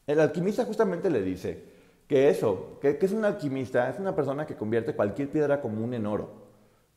el 0.07 0.19
alquimista 0.19 0.65
justamente 0.65 1.11
le 1.11 1.21
dice, 1.21 1.76
que 2.07 2.29
eso, 2.29 2.77
que, 2.81 2.97
es 2.99 3.11
un 3.11 3.25
alquimista, 3.25 3.89
es 3.89 3.99
una 3.99 4.15
persona 4.15 4.45
que 4.45 4.55
convierte 4.55 4.95
cualquier 4.95 5.29
piedra 5.29 5.61
común 5.61 5.93
en 5.93 6.05
oro. 6.05 6.47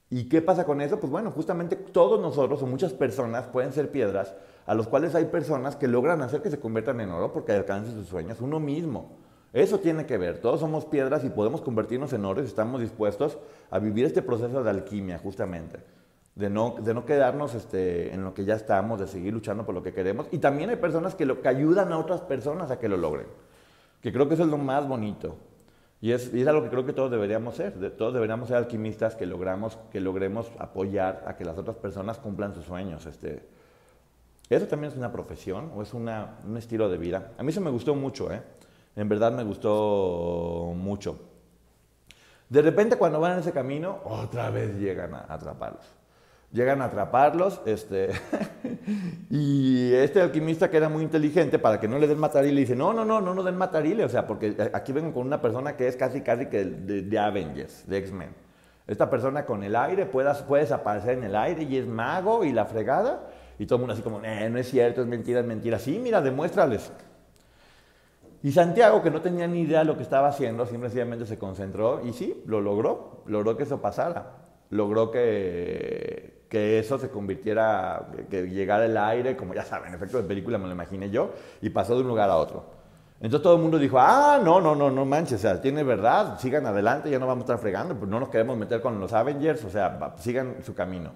¿Y 0.09 0.29
qué 0.29 0.41
pasa 0.41 0.65
con 0.65 0.81
eso? 0.81 0.99
Pues 0.99 1.11
bueno, 1.11 1.31
justamente 1.31 1.77
todos 1.77 2.21
nosotros 2.21 2.63
o 2.63 2.67
muchas 2.67 2.93
personas 2.93 3.47
pueden 3.47 3.73
ser 3.73 3.91
piedras 3.91 4.35
a 4.67 4.75
los 4.75 4.89
cuales 4.89 5.15
hay 5.15 5.27
personas 5.27 5.77
que 5.77 5.89
logran 5.89 6.23
hacer 6.23 6.43
que 6.43 6.51
se 6.51 6.61
conviertan 6.61 7.01
en 7.01 7.11
oro 7.11 7.33
porque 7.33 7.53
alcancen 7.53 7.95
sus 7.95 8.07
sueños, 8.07 8.41
uno 8.41 8.61
mismo. 8.61 9.19
Eso 9.53 9.81
tiene 9.81 10.07
que 10.07 10.17
ver, 10.17 10.41
todos 10.41 10.61
somos 10.61 10.85
piedras 10.85 11.25
y 11.25 11.31
podemos 11.31 11.61
convertirnos 11.61 12.13
en 12.13 12.25
oro 12.25 12.41
si 12.41 12.47
estamos 12.47 12.81
dispuestos 12.81 13.39
a 13.71 13.81
vivir 13.81 14.05
este 14.05 14.23
proceso 14.23 14.63
de 14.63 14.71
alquimia 14.71 15.19
justamente, 15.19 15.81
de 16.37 16.51
no, 16.51 16.77
de 16.81 16.95
no 16.95 17.05
quedarnos 17.05 17.57
este, 17.57 18.15
en 18.15 18.23
lo 18.23 18.33
que 18.33 18.45
ya 18.45 18.55
estamos, 18.55 19.01
de 19.01 19.09
seguir 19.09 19.33
luchando 19.33 19.67
por 19.67 19.75
lo 19.75 19.83
que 19.83 19.93
queremos. 19.93 20.29
Y 20.31 20.39
también 20.39 20.71
hay 20.71 20.77
personas 20.77 21.17
que, 21.17 21.27
lo, 21.27 21.41
que 21.41 21.49
ayudan 21.49 21.93
a 21.93 21.99
otras 21.99 22.21
personas 22.21 22.71
a 22.71 22.79
que 22.79 22.89
lo 22.89 22.97
logren 22.97 23.27
que 24.01 24.13
creo 24.13 24.29
que 24.29 24.35
eso 24.35 24.45
es 24.45 24.49
lo 24.49 24.59
más 24.59 24.87
bonito. 24.87 25.37
Y 26.01 26.13
es, 26.13 26.33
y 26.33 26.41
es 26.41 26.49
algo 26.49 26.63
que 26.63 26.71
creo 26.71 26.87
que 26.87 26.93
todos 26.93 27.11
deberíamos 27.11 27.57
ser. 27.57 27.75
todos 27.97 28.15
deberíamos 28.15 28.49
ser 28.49 28.57
alquimistas 28.57 29.15
que, 29.15 29.27
logramos, 29.27 29.79
que 29.93 30.01
logremos 30.01 30.51
apoyar 30.59 31.25
a 31.27 31.37
que 31.37 31.45
las 31.45 31.59
otras 31.59 31.77
personas 31.77 32.19
cumplan 32.19 32.55
sus 32.55 32.65
sueños. 32.65 33.05
Este, 33.05 33.47
eso 34.49 34.67
también 34.67 34.93
es 34.93 34.99
una 34.99 35.13
profesión 35.13 35.71
o 35.75 35.83
es 35.83 35.93
una, 35.93 36.39
un 36.47 36.57
estilo 36.57 36.89
de 36.89 36.97
vida. 36.97 37.33
A 37.37 37.43
mí 37.43 37.51
eso 37.51 37.61
me 37.61 37.71
gustó 37.71 37.95
mucho, 37.95 38.33
¿eh? 38.33 38.43
En 38.97 39.09
verdad 39.09 39.33
me 39.33 39.45
gustó 39.45 40.73
mucho. 40.75 41.19
De 42.49 42.63
repente 42.63 42.97
cuando 42.97 43.21
van 43.21 43.35
en 43.35 43.39
ese 43.41 43.53
camino, 43.53 44.01
otra 44.05 44.51
vez 44.51 44.77
llegan 44.79 45.15
a 45.15 45.27
atraparlos 45.29 46.00
llegan 46.53 46.83
a 46.83 46.87
atraparlos, 46.87 47.61
este, 47.65 48.11
y 49.31 49.93
este 49.93 50.21
alquimista 50.21 50.71
que 50.71 50.77
era 50.77 50.89
muy 50.89 51.03
inteligente 51.03 51.59
para 51.59 51.79
que 51.79 51.87
no 51.89 51.99
le 51.99 52.09
den 52.09 52.19
matarile, 52.19 52.61
dice, 52.61 52.75
no, 52.75 52.93
no, 52.93 53.05
no, 53.05 53.21
no 53.21 53.35
nos 53.35 53.45
den 53.45 53.57
matarile, 53.57 54.05
o 54.05 54.09
sea, 54.09 54.27
porque 54.27 54.57
aquí 54.73 54.93
vengo 54.93 55.13
con 55.13 55.27
una 55.27 55.41
persona 55.41 55.77
que 55.77 55.87
es 55.87 55.97
casi, 55.97 56.23
casi 56.23 56.47
que 56.47 56.65
de, 56.65 57.19
Avengers, 57.19 57.87
de 57.87 57.99
X-Men. 57.99 58.31
Esta 58.87 59.09
persona 59.09 59.47
con 59.47 59.63
el 59.63 59.77
aire 59.77 60.07
puede, 60.07 60.35
puede 60.49 60.65
desaparecer 60.65 61.19
en 61.19 61.25
el 61.25 61.37
aire 61.37 61.63
y 61.63 61.77
es 61.77 61.87
mago 61.87 62.45
y 62.45 62.53
la 62.53 62.65
fregada, 62.65 63.29
y 63.59 63.67
todo 63.67 63.77
el 63.77 63.81
mundo 63.81 63.95
así 63.95 64.03
como, 64.03 64.21
eh, 64.25 64.49
no 64.51 64.59
es 64.59 64.69
cierto, 64.69 65.03
es 65.03 65.07
mentira, 65.07 65.41
es 65.41 65.47
mentira. 65.47 65.79
Sí, 65.79 66.01
mira, 66.03 66.21
demuéstrales. 66.21 66.91
Y 68.43 68.53
Santiago, 68.53 69.03
que 69.03 69.11
no 69.11 69.21
tenía 69.21 69.47
ni 69.47 69.61
idea 69.61 69.81
de 69.81 69.85
lo 69.85 69.97
que 69.97 70.03
estaba 70.03 70.29
haciendo, 70.29 70.65
simplemente 70.65 71.27
se 71.27 71.39
concentró 71.39 72.01
y 72.05 72.15
sí, 72.15 72.43
lo 72.47 72.63
logró, 72.63 73.23
logró 73.27 73.57
que 73.57 73.65
eso 73.65 73.83
pasara. 73.83 74.39
Logró 74.71 75.11
que, 75.11 76.40
que 76.51 76.81
eso 76.81 76.99
se 76.99 77.09
convirtiera, 77.09 78.09
que 78.29 78.43
llegara 78.43 78.85
el 78.85 78.97
aire, 78.97 79.37
como 79.37 79.55
ya 79.55 79.65
saben, 79.65 79.95
efecto 79.95 80.17
de 80.17 80.25
película 80.25 80.59
me 80.59 80.67
lo 80.67 80.73
imaginé 80.73 81.09
yo, 81.09 81.31
y 81.63 81.71
pasó 81.71 81.95
de 81.95 82.03
un 82.03 82.09
lugar 82.09 82.29
a 82.29 82.37
otro. 82.37 82.65
Entonces 83.21 83.43
todo 83.43 83.55
el 83.55 83.63
mundo 83.63 83.79
dijo, 83.79 83.99
ah, 84.01 84.41
no, 84.43 84.61
no, 84.61 84.75
no, 84.75 84.91
no 84.91 85.05
manches, 85.05 85.35
o 85.35 85.39
sea, 85.39 85.63
tiene 85.63 85.85
verdad, 85.85 86.41
sigan 86.41 86.67
adelante, 86.67 87.09
ya 87.09 87.21
no 87.21 87.27
vamos 87.29 87.43
a 87.43 87.45
estar 87.45 87.59
fregando, 87.59 87.95
pues 87.95 88.11
no 88.11 88.19
nos 88.19 88.31
queremos 88.31 88.59
meter 88.59 88.81
con 88.81 88.99
los 88.99 89.13
Avengers, 89.13 89.65
o 89.65 89.71
sea, 89.71 90.15
sigan 90.19 90.57
su 90.65 90.75
camino. 90.75 91.13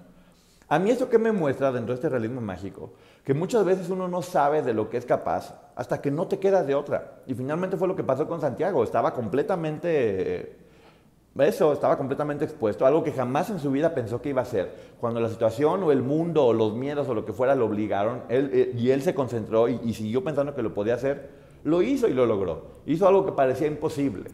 A 0.69 0.79
mí 0.79 0.89
eso 0.89 1.09
que 1.09 1.19
me 1.19 1.31
muestra 1.31 1.71
dentro 1.71 1.93
de 1.93 1.95
este 1.95 2.09
realismo 2.09 2.39
mágico, 2.39 2.93
que 3.23 3.33
muchas 3.33 3.65
veces 3.65 3.89
uno 3.89 4.07
no 4.07 4.21
sabe 4.21 4.61
de 4.61 4.73
lo 4.73 4.89
que 4.89 4.97
es 4.97 5.05
capaz 5.05 5.53
hasta 5.75 5.99
que 5.99 6.11
no 6.11 6.27
te 6.27 6.39
quedas 6.39 6.65
de 6.65 6.75
otra. 6.75 7.17
Y 7.27 7.33
finalmente 7.33 7.75
fue 7.75 7.87
lo 7.87 7.95
que 7.95 8.03
pasó 8.03 8.25
con 8.27 8.39
Santiago, 8.39 8.83
estaba 8.83 9.13
completamente 9.13 10.64
eso 11.43 11.73
estaba 11.73 11.97
completamente 11.97 12.45
expuesto, 12.45 12.85
algo 12.85 13.03
que 13.03 13.11
jamás 13.11 13.49
en 13.49 13.59
su 13.59 13.69
vida 13.69 13.93
pensó 13.93 14.21
que 14.21 14.29
iba 14.29 14.41
a 14.41 14.43
hacer. 14.43 14.73
Cuando 15.01 15.19
la 15.19 15.27
situación 15.27 15.83
o 15.83 15.91
el 15.91 16.01
mundo 16.01 16.45
o 16.45 16.53
los 16.53 16.73
miedos 16.73 17.09
o 17.09 17.13
lo 17.13 17.25
que 17.25 17.33
fuera 17.33 17.55
lo 17.55 17.65
obligaron, 17.65 18.23
él, 18.29 18.49
eh, 18.53 18.71
y 18.73 18.91
él 18.91 19.01
se 19.01 19.13
concentró 19.13 19.67
y, 19.67 19.93
siguió 19.93 20.23
pensando 20.23 20.55
que 20.55 20.61
lo 20.61 20.73
podía 20.73 20.93
hacer, 20.93 21.29
lo 21.65 21.81
hizo 21.81 22.07
y 22.07 22.13
lo 22.13 22.25
logró. 22.25 22.67
Hizo 22.85 23.05
algo 23.05 23.25
que 23.25 23.33
parecía 23.33 23.67
imposible. 23.67 24.31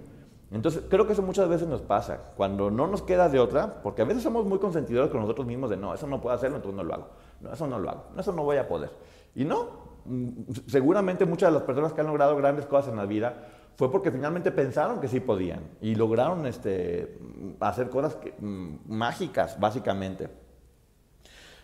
Entonces, 0.51 0.83
creo 0.89 1.07
que 1.07 1.13
eso 1.13 1.23
muchas 1.23 1.49
veces 1.49 1.67
nos 1.67 1.81
pasa, 1.81 2.33
cuando 2.35 2.69
no 2.69 2.85
nos 2.85 3.01
queda 3.01 3.29
de 3.29 3.39
otra, 3.39 3.81
porque 3.81 4.03
a 4.03 4.05
veces 4.05 4.21
somos 4.21 4.45
muy 4.45 4.59
consentidores 4.59 5.09
con 5.09 5.21
nosotros 5.21 5.47
mismos 5.47 5.69
de, 5.69 5.77
no, 5.77 5.93
eso 5.95 6.05
no 6.05 6.21
puedo 6.21 6.35
hacerlo, 6.35 6.57
entonces 6.57 6.77
no 6.77 6.83
lo 6.83 6.93
hago. 6.93 7.07
No, 7.39 7.53
eso 7.53 7.65
no 7.65 7.79
lo 7.79 7.89
hago. 7.89 8.03
No, 8.13 8.21
eso 8.21 8.31
no 8.33 8.43
voy 8.43 8.57
a 8.57 8.67
poder. 8.67 8.91
Y 9.33 9.45
no, 9.45 9.69
mm, 10.05 10.29
seguramente 10.67 11.25
muchas 11.25 11.49
de 11.49 11.53
las 11.53 11.63
personas 11.63 11.93
que 11.93 12.01
han 12.01 12.07
logrado 12.07 12.35
grandes 12.35 12.67
cosas 12.67 12.91
en 12.91 12.97
la 12.97 13.05
vida 13.05 13.47
fue 13.75 13.91
porque 13.91 14.12
finalmente 14.12 14.51
pensaron 14.51 14.99
que 14.99 15.07
sí 15.07 15.19
podían 15.19 15.62
y 15.81 15.95
lograron 15.95 16.45
este, 16.45 17.17
hacer 17.60 17.89
cosas 17.89 18.17
mm, 18.39 18.75
mágicas, 18.88 19.60
básicamente. 19.60 20.29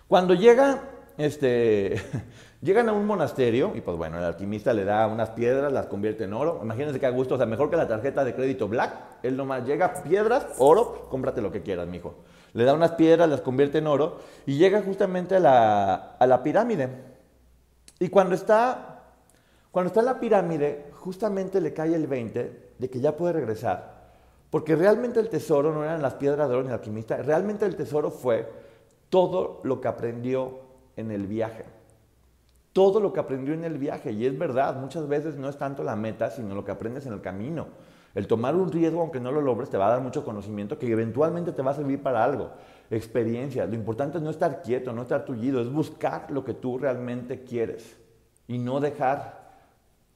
Cuando 0.08 0.34
llega, 0.34 0.84
este, 1.17 2.02
llegan 2.62 2.89
a 2.89 2.93
un 2.93 3.06
monasterio 3.06 3.74
y 3.76 3.82
pues 3.82 3.98
bueno, 3.98 4.17
el 4.17 4.24
alquimista 4.24 4.74
le 4.74 4.86
da 4.86 5.06
unas 5.08 5.32
piedras, 5.32 5.72
las 5.72 5.88
convierte 5.88 6.24
en 6.24 6.34
oro. 6.34 6.60
Imagínense 6.63 7.00
que 7.00 7.06
a 7.06 7.12
gusto, 7.12 7.36
o 7.36 7.38
sea, 7.38 7.46
mejor 7.46 7.70
que 7.70 7.76
la 7.76 7.88
tarjeta 7.88 8.24
de 8.24 8.34
crédito 8.34 8.67
Black, 8.67 8.93
él 9.24 9.36
nomás 9.36 9.65
llega, 9.65 10.02
piedras, 10.04 10.48
oro, 10.58 11.08
cómprate 11.10 11.41
lo 11.41 11.52
que 11.52 11.62
quieras, 11.62 11.88
mijo. 11.88 12.15
Le 12.54 12.63
da 12.63 12.74
unas 12.74 12.93
piedras, 12.93 13.30
las 13.30 13.41
convierte 13.41 13.80
en 13.80 13.88
oro 13.88 14.20
y 14.46 14.58
llega 14.58 14.82
justamente 14.82 15.36
a 15.36 15.39
la, 15.39 15.93
a 16.17 16.26
la 16.26 16.41
pirámide. 16.41 16.89
Y 18.00 18.10
cuando 18.10 18.34
está, 18.34 19.04
cuando 19.72 19.88
está 19.88 20.00
en 20.00 20.06
la 20.06 20.20
pirámide, 20.20 20.86
justamente 21.08 21.62
le 21.62 21.74
cae 21.74 21.96
el 21.96 22.06
20 22.06 22.74
de 22.78 22.89
que 22.89 23.00
ya 23.00 23.15
puede 23.15 23.32
regresar. 23.32 24.10
Porque 24.50 24.76
realmente 24.76 25.22
el 25.22 25.30
tesoro 25.30 25.74
no 25.74 25.86
eran 25.86 26.02
las 26.02 26.15
piedras 26.15 26.50
de 26.50 26.56
oro 26.56 26.63
ni 26.63 26.67
el 26.67 26.74
alquimista, 26.74 27.15
realmente 27.15 27.65
el 27.65 27.78
tesoro 27.78 28.12
fue 28.12 28.46
todo 29.08 29.62
lo 29.63 29.80
que 29.80 29.88
aprendió 29.88 30.60
en 30.98 31.12
el 31.12 31.26
viaje. 31.26 31.63
Todo 32.74 33.00
lo 33.00 33.13
que 33.13 33.22
aprendió 33.22 33.54
en 33.54 33.63
el 33.63 33.78
viaje. 33.78 34.12
Y 34.12 34.26
es 34.26 34.38
verdad, 34.38 34.76
muchas 34.76 35.08
veces 35.08 35.38
no 35.38 35.48
es 35.48 35.58
tanto 35.58 35.82
la 35.82 35.96
meta, 35.96 36.30
sino 36.30 36.54
lo 36.54 36.65
que 36.65 36.72
aprendes 36.72 37.06
en 37.06 37.13
el 37.13 37.22
camino. 37.22 37.67
El 38.13 38.28
tomar 38.28 38.58
un 38.58 38.70
riesgo, 38.70 39.00
aunque 39.00 39.22
no 39.22 39.32
lo 39.32 39.39
logres, 39.39 39.70
te 39.70 39.78
va 39.78 39.88
a 39.88 39.91
dar 39.91 40.02
mucho 40.02 40.26
conocimiento 40.26 40.78
que 40.78 40.91
eventualmente 40.91 41.54
te 41.54 41.62
va 41.62 41.72
a 41.72 41.76
servir 41.76 42.04
para 42.04 42.22
algo. 42.22 42.52
Experiencia. 42.91 43.65
Lo 43.65 43.76
importante 43.76 44.17
es 44.17 44.24
no 44.26 44.30
estar 44.30 44.62
quieto, 44.62 44.91
no 44.91 45.04
estar 45.04 45.24
tullido, 45.24 45.62
es 45.62 45.72
buscar 45.72 46.30
lo 46.32 46.43
que 46.43 46.54
tú 46.54 46.78
realmente 46.78 47.46
quieres 47.46 47.96
y 48.46 48.58
no 48.58 48.82
dejar 48.82 49.47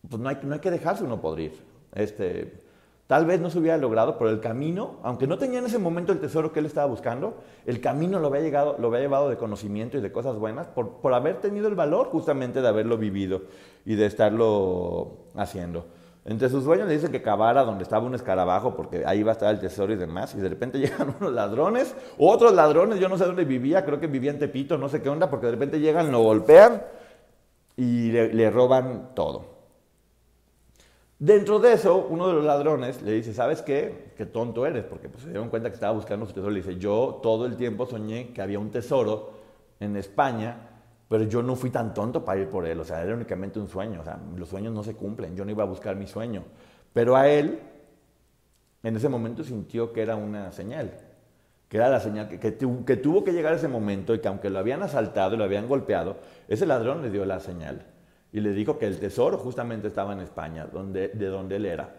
pues 0.09 0.21
no 0.21 0.29
hay, 0.29 0.37
no 0.43 0.53
hay 0.53 0.59
que 0.59 0.71
dejarse 0.71 1.03
uno 1.03 1.21
podrir. 1.21 1.53
Este, 1.93 2.61
tal 3.07 3.25
vez 3.25 3.41
no 3.41 3.49
se 3.49 3.59
hubiera 3.59 3.77
logrado, 3.77 4.17
pero 4.17 4.29
el 4.29 4.39
camino, 4.39 4.99
aunque 5.03 5.27
no 5.27 5.37
tenía 5.37 5.59
en 5.59 5.65
ese 5.65 5.79
momento 5.79 6.11
el 6.11 6.19
tesoro 6.19 6.51
que 6.51 6.59
él 6.59 6.65
estaba 6.65 6.87
buscando, 6.87 7.35
el 7.65 7.81
camino 7.81 8.19
lo 8.19 8.27
había, 8.27 8.41
llegado, 8.41 8.77
lo 8.79 8.87
había 8.87 9.01
llevado 9.01 9.29
de 9.29 9.37
conocimiento 9.37 9.97
y 9.97 10.01
de 10.01 10.11
cosas 10.11 10.37
buenas 10.37 10.67
por, 10.67 11.01
por 11.01 11.13
haber 11.13 11.41
tenido 11.41 11.67
el 11.67 11.75
valor 11.75 12.07
justamente 12.07 12.61
de 12.61 12.67
haberlo 12.67 12.97
vivido 12.97 13.41
y 13.85 13.95
de 13.95 14.05
estarlo 14.05 15.17
haciendo. 15.35 15.85
Entre 16.23 16.49
sus 16.49 16.63
sueños 16.63 16.87
le 16.87 16.93
dicen 16.93 17.11
que 17.11 17.23
cavara 17.23 17.63
donde 17.63 17.83
estaba 17.83 18.05
un 18.05 18.13
escarabajo 18.13 18.75
porque 18.75 19.03
ahí 19.07 19.19
iba 19.19 19.31
a 19.31 19.33
estar 19.33 19.53
el 19.53 19.59
tesoro 19.59 19.91
y 19.91 19.95
demás. 19.95 20.35
Y 20.35 20.37
de 20.39 20.49
repente 20.49 20.77
llegan 20.79 21.15
unos 21.19 21.33
ladrones, 21.33 21.95
otros 22.17 22.53
ladrones, 22.53 22.99
yo 22.99 23.09
no 23.09 23.17
sé 23.17 23.25
dónde 23.25 23.43
vivía, 23.43 23.83
creo 23.83 23.99
que 23.99 24.07
vivía 24.07 24.31
en 24.31 24.39
Tepito, 24.39 24.77
no 24.77 24.87
sé 24.87 25.01
qué 25.01 25.09
onda, 25.09 25.29
porque 25.29 25.47
de 25.47 25.53
repente 25.53 25.79
llegan, 25.79 26.11
lo 26.11 26.21
golpean 26.21 26.83
y 27.75 28.11
le 28.11 28.49
roban 28.51 29.09
todo. 29.15 29.50
Dentro 31.21 31.59
de 31.59 31.73
eso, 31.73 32.07
uno 32.09 32.27
de 32.27 32.33
los 32.33 32.43
ladrones 32.43 33.03
le 33.03 33.11
dice, 33.11 33.31
¿sabes 33.31 33.61
qué? 33.61 34.11
Qué 34.17 34.25
tonto 34.25 34.65
eres, 34.65 34.83
porque 34.85 35.07
pues, 35.07 35.21
se 35.21 35.29
dieron 35.29 35.49
cuenta 35.49 35.69
que 35.69 35.75
estaba 35.75 35.93
buscando 35.93 36.25
su 36.25 36.33
tesoro. 36.33 36.49
Le 36.49 36.63
dice, 36.63 36.77
yo 36.79 37.19
todo 37.21 37.45
el 37.45 37.57
tiempo 37.57 37.85
soñé 37.85 38.33
que 38.33 38.41
había 38.41 38.57
un 38.57 38.71
tesoro 38.71 39.29
en 39.79 39.97
España 39.97 40.69
Pero 41.07 41.25
yo 41.25 41.43
no 41.43 41.55
fui 41.55 41.69
tan 41.69 41.93
tonto 41.93 42.25
para 42.25 42.41
ir 42.41 42.49
por 42.49 42.65
él, 42.65 42.79
o 42.79 42.83
sea, 42.83 43.03
era 43.03 43.13
únicamente 43.13 43.59
un 43.59 43.67
sueño, 43.67 44.01
o 44.01 44.03
sea, 44.03 44.19
los 44.35 44.49
sueños 44.49 44.73
no 44.73 44.81
se 44.81 44.95
cumplen, 44.95 45.35
yo 45.35 45.45
no 45.45 45.51
iba 45.51 45.61
a 45.61 45.67
buscar 45.67 45.95
mi 45.95 46.07
sueño. 46.07 46.43
Pero 46.91 47.15
a 47.15 47.27
él, 47.27 47.59
en 48.81 48.95
ese 48.95 49.07
momento 49.07 49.43
sintió 49.43 49.93
que 49.93 50.01
era 50.01 50.15
una 50.15 50.51
señal, 50.51 50.91
que 51.69 51.77
era 51.77 51.89
la 51.89 51.99
señal 51.99 52.29
que, 52.29 52.39
que, 52.39 52.97
tuvo 52.97 53.23
que 53.23 53.31
llegar 53.31 53.53
ese 53.53 53.67
momento 53.67 54.15
y 54.15 54.19
que 54.19 54.27
aunque 54.27 54.49
lo 54.49 54.57
habían 54.57 54.81
asaltado 54.81 55.35
y 55.35 55.37
lo 55.37 55.43
habían 55.43 55.67
golpeado, 55.67 56.15
ese 56.47 56.65
ladrón 56.65 57.03
le 57.03 57.11
dio 57.11 57.25
la 57.25 57.39
señal 57.39 57.85
y 58.33 58.39
le 58.39 58.51
dijo 58.53 58.77
que 58.77 58.87
el 58.87 58.99
tesoro 58.99 59.37
justamente 59.37 59.87
estaba 59.87 60.13
en 60.13 60.21
España, 60.21 60.67
donde, 60.71 61.09
de 61.09 61.25
donde 61.27 61.57
él 61.57 61.65
era. 61.65 61.95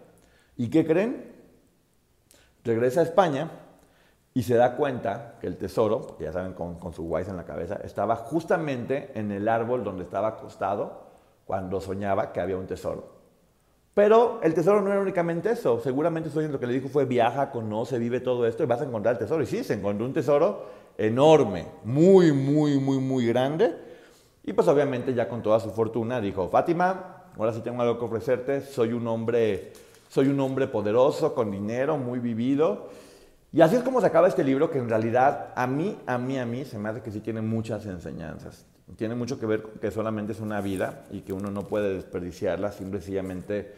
¿Y 0.56 0.68
qué 0.68 0.86
creen? 0.86 1.32
Regresa 2.64 3.00
a 3.00 3.02
España 3.04 3.50
y 4.34 4.42
se 4.42 4.54
da 4.54 4.76
cuenta 4.76 5.34
que 5.40 5.46
el 5.46 5.56
tesoro, 5.56 6.16
ya 6.20 6.32
saben, 6.32 6.54
con, 6.54 6.78
con 6.78 6.92
su 6.92 7.02
guays 7.04 7.28
en 7.28 7.36
la 7.36 7.44
cabeza, 7.44 7.80
estaba 7.84 8.16
justamente 8.16 9.10
en 9.14 9.30
el 9.30 9.48
árbol 9.48 9.84
donde 9.84 10.04
estaba 10.04 10.28
acostado 10.28 11.02
cuando 11.44 11.80
soñaba 11.80 12.32
que 12.32 12.40
había 12.40 12.56
un 12.56 12.66
tesoro. 12.66 13.22
Pero 13.94 14.40
el 14.42 14.54
tesoro 14.54 14.80
no 14.80 14.90
era 14.90 15.00
únicamente 15.00 15.50
eso. 15.50 15.78
Seguramente 15.80 16.30
lo 16.48 16.58
que 16.58 16.66
le 16.66 16.72
dijo 16.72 16.88
fue 16.88 17.04
viaja, 17.04 17.50
conoce, 17.50 17.98
vive 17.98 18.20
todo 18.20 18.46
esto 18.46 18.62
y 18.62 18.66
vas 18.66 18.80
a 18.80 18.84
encontrar 18.84 19.16
el 19.16 19.18
tesoro. 19.18 19.42
Y 19.42 19.46
sí, 19.46 19.62
se 19.64 19.74
encontró 19.74 20.06
un 20.06 20.14
tesoro 20.14 20.66
enorme, 20.96 21.66
muy, 21.84 22.32
muy, 22.32 22.78
muy, 22.78 22.98
muy 22.98 23.26
grande. 23.26 23.91
Y 24.44 24.52
pues 24.52 24.66
obviamente 24.68 25.14
ya 25.14 25.28
con 25.28 25.42
toda 25.42 25.60
su 25.60 25.70
fortuna 25.70 26.20
dijo, 26.20 26.48
Fátima, 26.48 27.24
ahora 27.36 27.52
sí 27.52 27.60
tengo 27.60 27.82
algo 27.82 27.98
que 27.98 28.04
ofrecerte, 28.04 28.60
soy 28.60 28.92
un 28.92 29.06
hombre, 29.06 29.72
soy 30.08 30.28
un 30.28 30.40
hombre 30.40 30.66
poderoso, 30.66 31.34
con 31.34 31.50
dinero, 31.50 31.96
muy 31.96 32.18
vivido 32.18 32.88
y 33.54 33.60
así 33.60 33.76
es 33.76 33.82
como 33.82 34.00
se 34.00 34.06
acaba 34.06 34.28
este 34.28 34.44
libro, 34.44 34.70
que 34.70 34.78
en 34.78 34.88
realidad 34.88 35.52
a 35.54 35.66
mí, 35.66 35.98
a 36.06 36.16
mí, 36.16 36.38
a 36.38 36.46
mí 36.46 36.64
se 36.64 36.78
me 36.78 36.88
hace 36.88 37.02
que 37.02 37.10
sí 37.10 37.20
tiene 37.20 37.42
muchas 37.42 37.84
enseñanzas. 37.84 38.64
Tiene 38.96 39.14
mucho 39.14 39.38
que 39.38 39.44
ver 39.44 39.62
con 39.62 39.72
que 39.72 39.90
solamente 39.90 40.32
es 40.32 40.40
una 40.40 40.62
vida 40.62 41.04
y 41.10 41.20
que 41.20 41.34
uno 41.34 41.50
no 41.50 41.68
puede 41.68 41.92
desperdiciarla 41.92 42.72
simplemente 42.72 43.74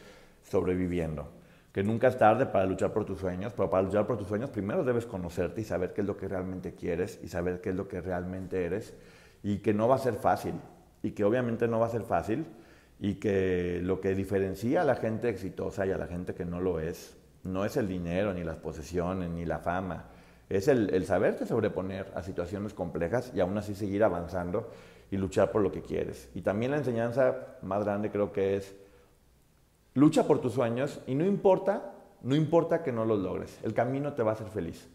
sobreviviendo. 0.49 1.29
Que 1.73 1.83
nunca 1.83 2.07
es 2.07 2.17
tarde 2.17 2.47
para 2.47 2.67
luchar 2.67 2.93
por 2.93 3.05
tus 3.05 3.19
sueños, 3.19 3.53
pero 3.57 3.69
para 3.69 3.83
luchar 3.83 4.07
por 4.07 4.17
tus 4.17 4.29
sueños 4.29 4.51
primero 4.51 4.85
debes 4.85 5.07
conocerte 5.07 5.63
y 5.63 5.65
saber 5.65 5.93
qué 5.93 6.03
es 6.03 6.07
lo 6.07 6.17
que 6.17 6.29
realmente 6.29 6.75
quieres 6.75 7.19
y 7.25 7.29
saber 7.29 7.61
qué 7.61 7.71
es 7.71 7.77
lo 7.77 7.89
que 7.89 8.01
realmente 8.01 8.65
eres 8.65 8.95
y 9.45 9.59
que 9.59 9.73
no 9.73 9.87
va 9.87 9.97
a 9.97 9.99
ser 9.99 10.15
fácil 10.15 10.55
y 11.03 11.13
que 11.13 11.23
obviamente 11.23 11.69
no 11.69 11.79
va 11.79 11.87
a 11.87 11.91
ser 11.91 12.03
fácil 12.03 12.47
y 12.99 13.15
que 13.17 13.81
lo 13.83 14.01
que 14.01 14.15
diferencia 14.15 14.81
a 14.81 14.85
la 14.85 14.97
gente 14.97 15.29
exitosa 15.29 15.87
y 15.87 15.93
a 15.93 15.99
la 15.99 16.07
gente 16.07 16.35
que 16.35 16.45
no 16.45 16.61
lo 16.61 16.81
es 16.81 17.17
no 17.45 17.67
es 17.67 17.77
el 17.77 17.87
dinero, 17.87 18.33
ni 18.33 18.43
las 18.43 18.57
posesiones, 18.57 19.29
ni 19.29 19.45
la 19.45 19.59
fama. 19.59 20.07
Es 20.49 20.67
el, 20.67 20.89
el 20.95 21.05
saberte 21.05 21.45
sobreponer 21.45 22.11
a 22.15 22.23
situaciones 22.23 22.73
complejas 22.73 23.33
y 23.35 23.41
aún 23.41 23.59
así 23.59 23.75
seguir 23.75 24.03
avanzando 24.03 24.71
y 25.11 25.19
luchar 25.19 25.53
por 25.53 25.61
lo 25.61 25.71
que 25.71 25.83
quieres. 25.83 26.31
Y 26.35 26.41
también 26.41 26.71
la 26.71 26.79
enseñanza 26.79 27.59
más 27.61 27.85
grande 27.85 28.11
creo 28.11 28.33
que 28.33 28.57
es 28.57 28.75
lucha 29.93 30.27
por 30.27 30.41
tus 30.41 30.55
sueños 30.55 31.01
y 31.07 31.15
no 31.15 31.27
importa, 31.27 31.93
no 32.23 32.35
importa 32.35 32.83
que 32.83 32.93
no 32.93 33.05
los 33.05 33.19
logres, 33.19 33.59
el 33.63 33.75
camino 33.75 34.15
te 34.15 34.23
va 34.23 34.31
a 34.31 34.35
hacer 34.35 34.49
feliz. 34.49 34.89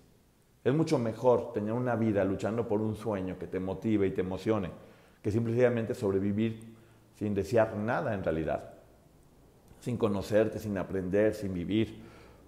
Es 0.63 0.73
mucho 0.73 0.99
mejor 0.99 1.53
tener 1.53 1.73
una 1.73 1.95
vida 1.95 2.23
luchando 2.25 2.67
por 2.67 2.81
un 2.81 2.95
sueño 2.95 3.37
que 3.39 3.47
te 3.47 3.59
motive 3.59 4.07
y 4.07 4.11
te 4.11 4.21
emocione 4.21 4.69
que 5.21 5.31
simplemente 5.31 5.93
sobrevivir 5.93 6.59
sin 7.15 7.33
desear 7.33 7.75
nada 7.75 8.13
en 8.13 8.23
realidad, 8.23 8.73
sin 9.79 9.97
conocerte, 9.97 10.59
sin 10.59 10.77
aprender, 10.77 11.33
sin 11.33 11.53
vivir. 11.53 11.99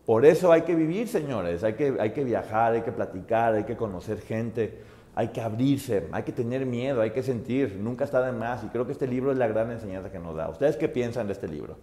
Por 0.05 0.25
eso 0.25 0.51
hay 0.51 0.61
que 0.61 0.75
vivir, 0.75 1.07
señores, 1.07 1.63
hay 1.63 1.73
que, 1.73 1.95
hay 1.99 2.11
que 2.11 2.23
viajar, 2.23 2.73
hay 2.73 2.81
que 2.81 2.91
platicar, 2.91 3.53
hay 3.53 3.65
que 3.65 3.75
conocer 3.75 4.21
gente, 4.21 4.79
hay 5.13 5.27
que 5.29 5.41
abrirse, 5.41 6.07
hay 6.11 6.23
que 6.23 6.31
tener 6.31 6.65
miedo, 6.65 7.01
hay 7.01 7.11
que 7.11 7.21
sentir, 7.21 7.77
nunca 7.77 8.05
está 8.05 8.25
de 8.25 8.31
más. 8.31 8.63
Y 8.63 8.67
creo 8.67 8.85
que 8.85 8.93
este 8.93 9.07
libro 9.07 9.31
es 9.31 9.37
la 9.37 9.47
gran 9.47 9.71
enseñanza 9.71 10.11
que 10.11 10.19
nos 10.19 10.35
da. 10.35 10.49
¿Ustedes 10.49 10.77
qué 10.77 10.87
piensan 10.87 11.27
de 11.27 11.33
este 11.33 11.47
libro? 11.47 11.77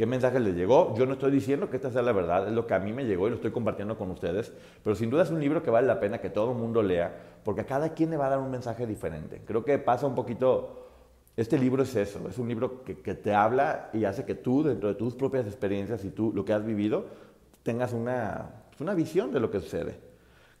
¿Qué 0.00 0.06
mensaje 0.06 0.40
les 0.40 0.54
llegó? 0.54 0.94
Yo 0.96 1.04
no 1.04 1.12
estoy 1.12 1.30
diciendo 1.30 1.68
que 1.68 1.76
esta 1.76 1.90
sea 1.90 2.00
la 2.00 2.12
verdad, 2.12 2.48
es 2.48 2.54
lo 2.54 2.66
que 2.66 2.72
a 2.72 2.78
mí 2.78 2.90
me 2.90 3.04
llegó 3.04 3.26
y 3.26 3.30
lo 3.32 3.36
estoy 3.36 3.50
compartiendo 3.50 3.98
con 3.98 4.10
ustedes, 4.10 4.50
pero 4.82 4.96
sin 4.96 5.10
duda 5.10 5.24
es 5.24 5.30
un 5.30 5.38
libro 5.38 5.62
que 5.62 5.68
vale 5.68 5.86
la 5.86 6.00
pena 6.00 6.22
que 6.22 6.30
todo 6.30 6.52
el 6.52 6.56
mundo 6.56 6.82
lea, 6.82 7.14
porque 7.44 7.60
a 7.60 7.66
cada 7.66 7.92
quien 7.92 8.08
le 8.08 8.16
va 8.16 8.28
a 8.28 8.30
dar 8.30 8.38
un 8.38 8.50
mensaje 8.50 8.86
diferente. 8.86 9.42
Creo 9.44 9.62
que 9.62 9.76
pasa 9.76 10.06
un 10.06 10.14
poquito, 10.14 10.86
este 11.36 11.58
libro 11.58 11.82
es 11.82 11.94
eso, 11.96 12.26
es 12.30 12.38
un 12.38 12.48
libro 12.48 12.82
que, 12.82 13.02
que 13.02 13.12
te 13.12 13.34
habla 13.34 13.90
y 13.92 14.04
hace 14.06 14.24
que 14.24 14.34
tú, 14.34 14.62
dentro 14.62 14.88
de 14.88 14.94
tus 14.94 15.14
propias 15.14 15.44
experiencias 15.44 16.02
y 16.02 16.08
tú, 16.08 16.32
lo 16.34 16.46
que 16.46 16.54
has 16.54 16.64
vivido, 16.64 17.04
tengas 17.62 17.92
una, 17.92 18.52
una 18.80 18.94
visión 18.94 19.30
de 19.32 19.40
lo 19.40 19.50
que 19.50 19.60
sucede. 19.60 19.98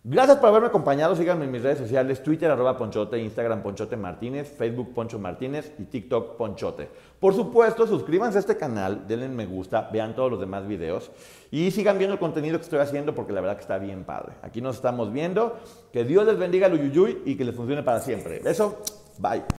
Gracias 0.02 0.38
por 0.38 0.48
haberme 0.48 0.68
acompañado. 0.68 1.14
Síganme 1.14 1.44
en 1.44 1.50
mis 1.50 1.62
redes 1.62 1.78
sociales: 1.78 2.22
Twitter, 2.22 2.50
arroba 2.50 2.78
Ponchote, 2.78 3.18
Instagram, 3.18 3.62
Ponchote 3.62 3.98
Martínez, 3.98 4.50
Facebook, 4.56 4.94
Poncho 4.94 5.18
Martínez 5.18 5.74
y 5.78 5.84
TikTok, 5.84 6.36
Ponchote. 6.36 6.88
Por 7.18 7.34
supuesto, 7.34 7.86
suscríbanse 7.86 8.38
a 8.38 8.40
este 8.40 8.56
canal, 8.56 9.06
denle 9.06 9.28
me 9.28 9.44
gusta, 9.44 9.90
vean 9.92 10.14
todos 10.14 10.30
los 10.30 10.40
demás 10.40 10.66
videos 10.66 11.10
y 11.50 11.70
sigan 11.70 11.98
viendo 11.98 12.14
el 12.14 12.18
contenido 12.18 12.56
que 12.56 12.64
estoy 12.64 12.78
haciendo 12.78 13.14
porque 13.14 13.34
la 13.34 13.42
verdad 13.42 13.56
que 13.56 13.62
está 13.62 13.76
bien 13.76 14.04
padre. 14.04 14.32
Aquí 14.40 14.62
nos 14.62 14.76
estamos 14.76 15.12
viendo. 15.12 15.58
Que 15.92 16.04
Dios 16.04 16.24
les 16.24 16.38
bendiga 16.38 16.68
a 16.68 16.70
Uyuyuy 16.70 17.22
y 17.26 17.36
que 17.36 17.44
les 17.44 17.54
funcione 17.54 17.82
para 17.82 18.00
siempre. 18.00 18.40
Eso, 18.44 18.78
bye. 19.18 19.59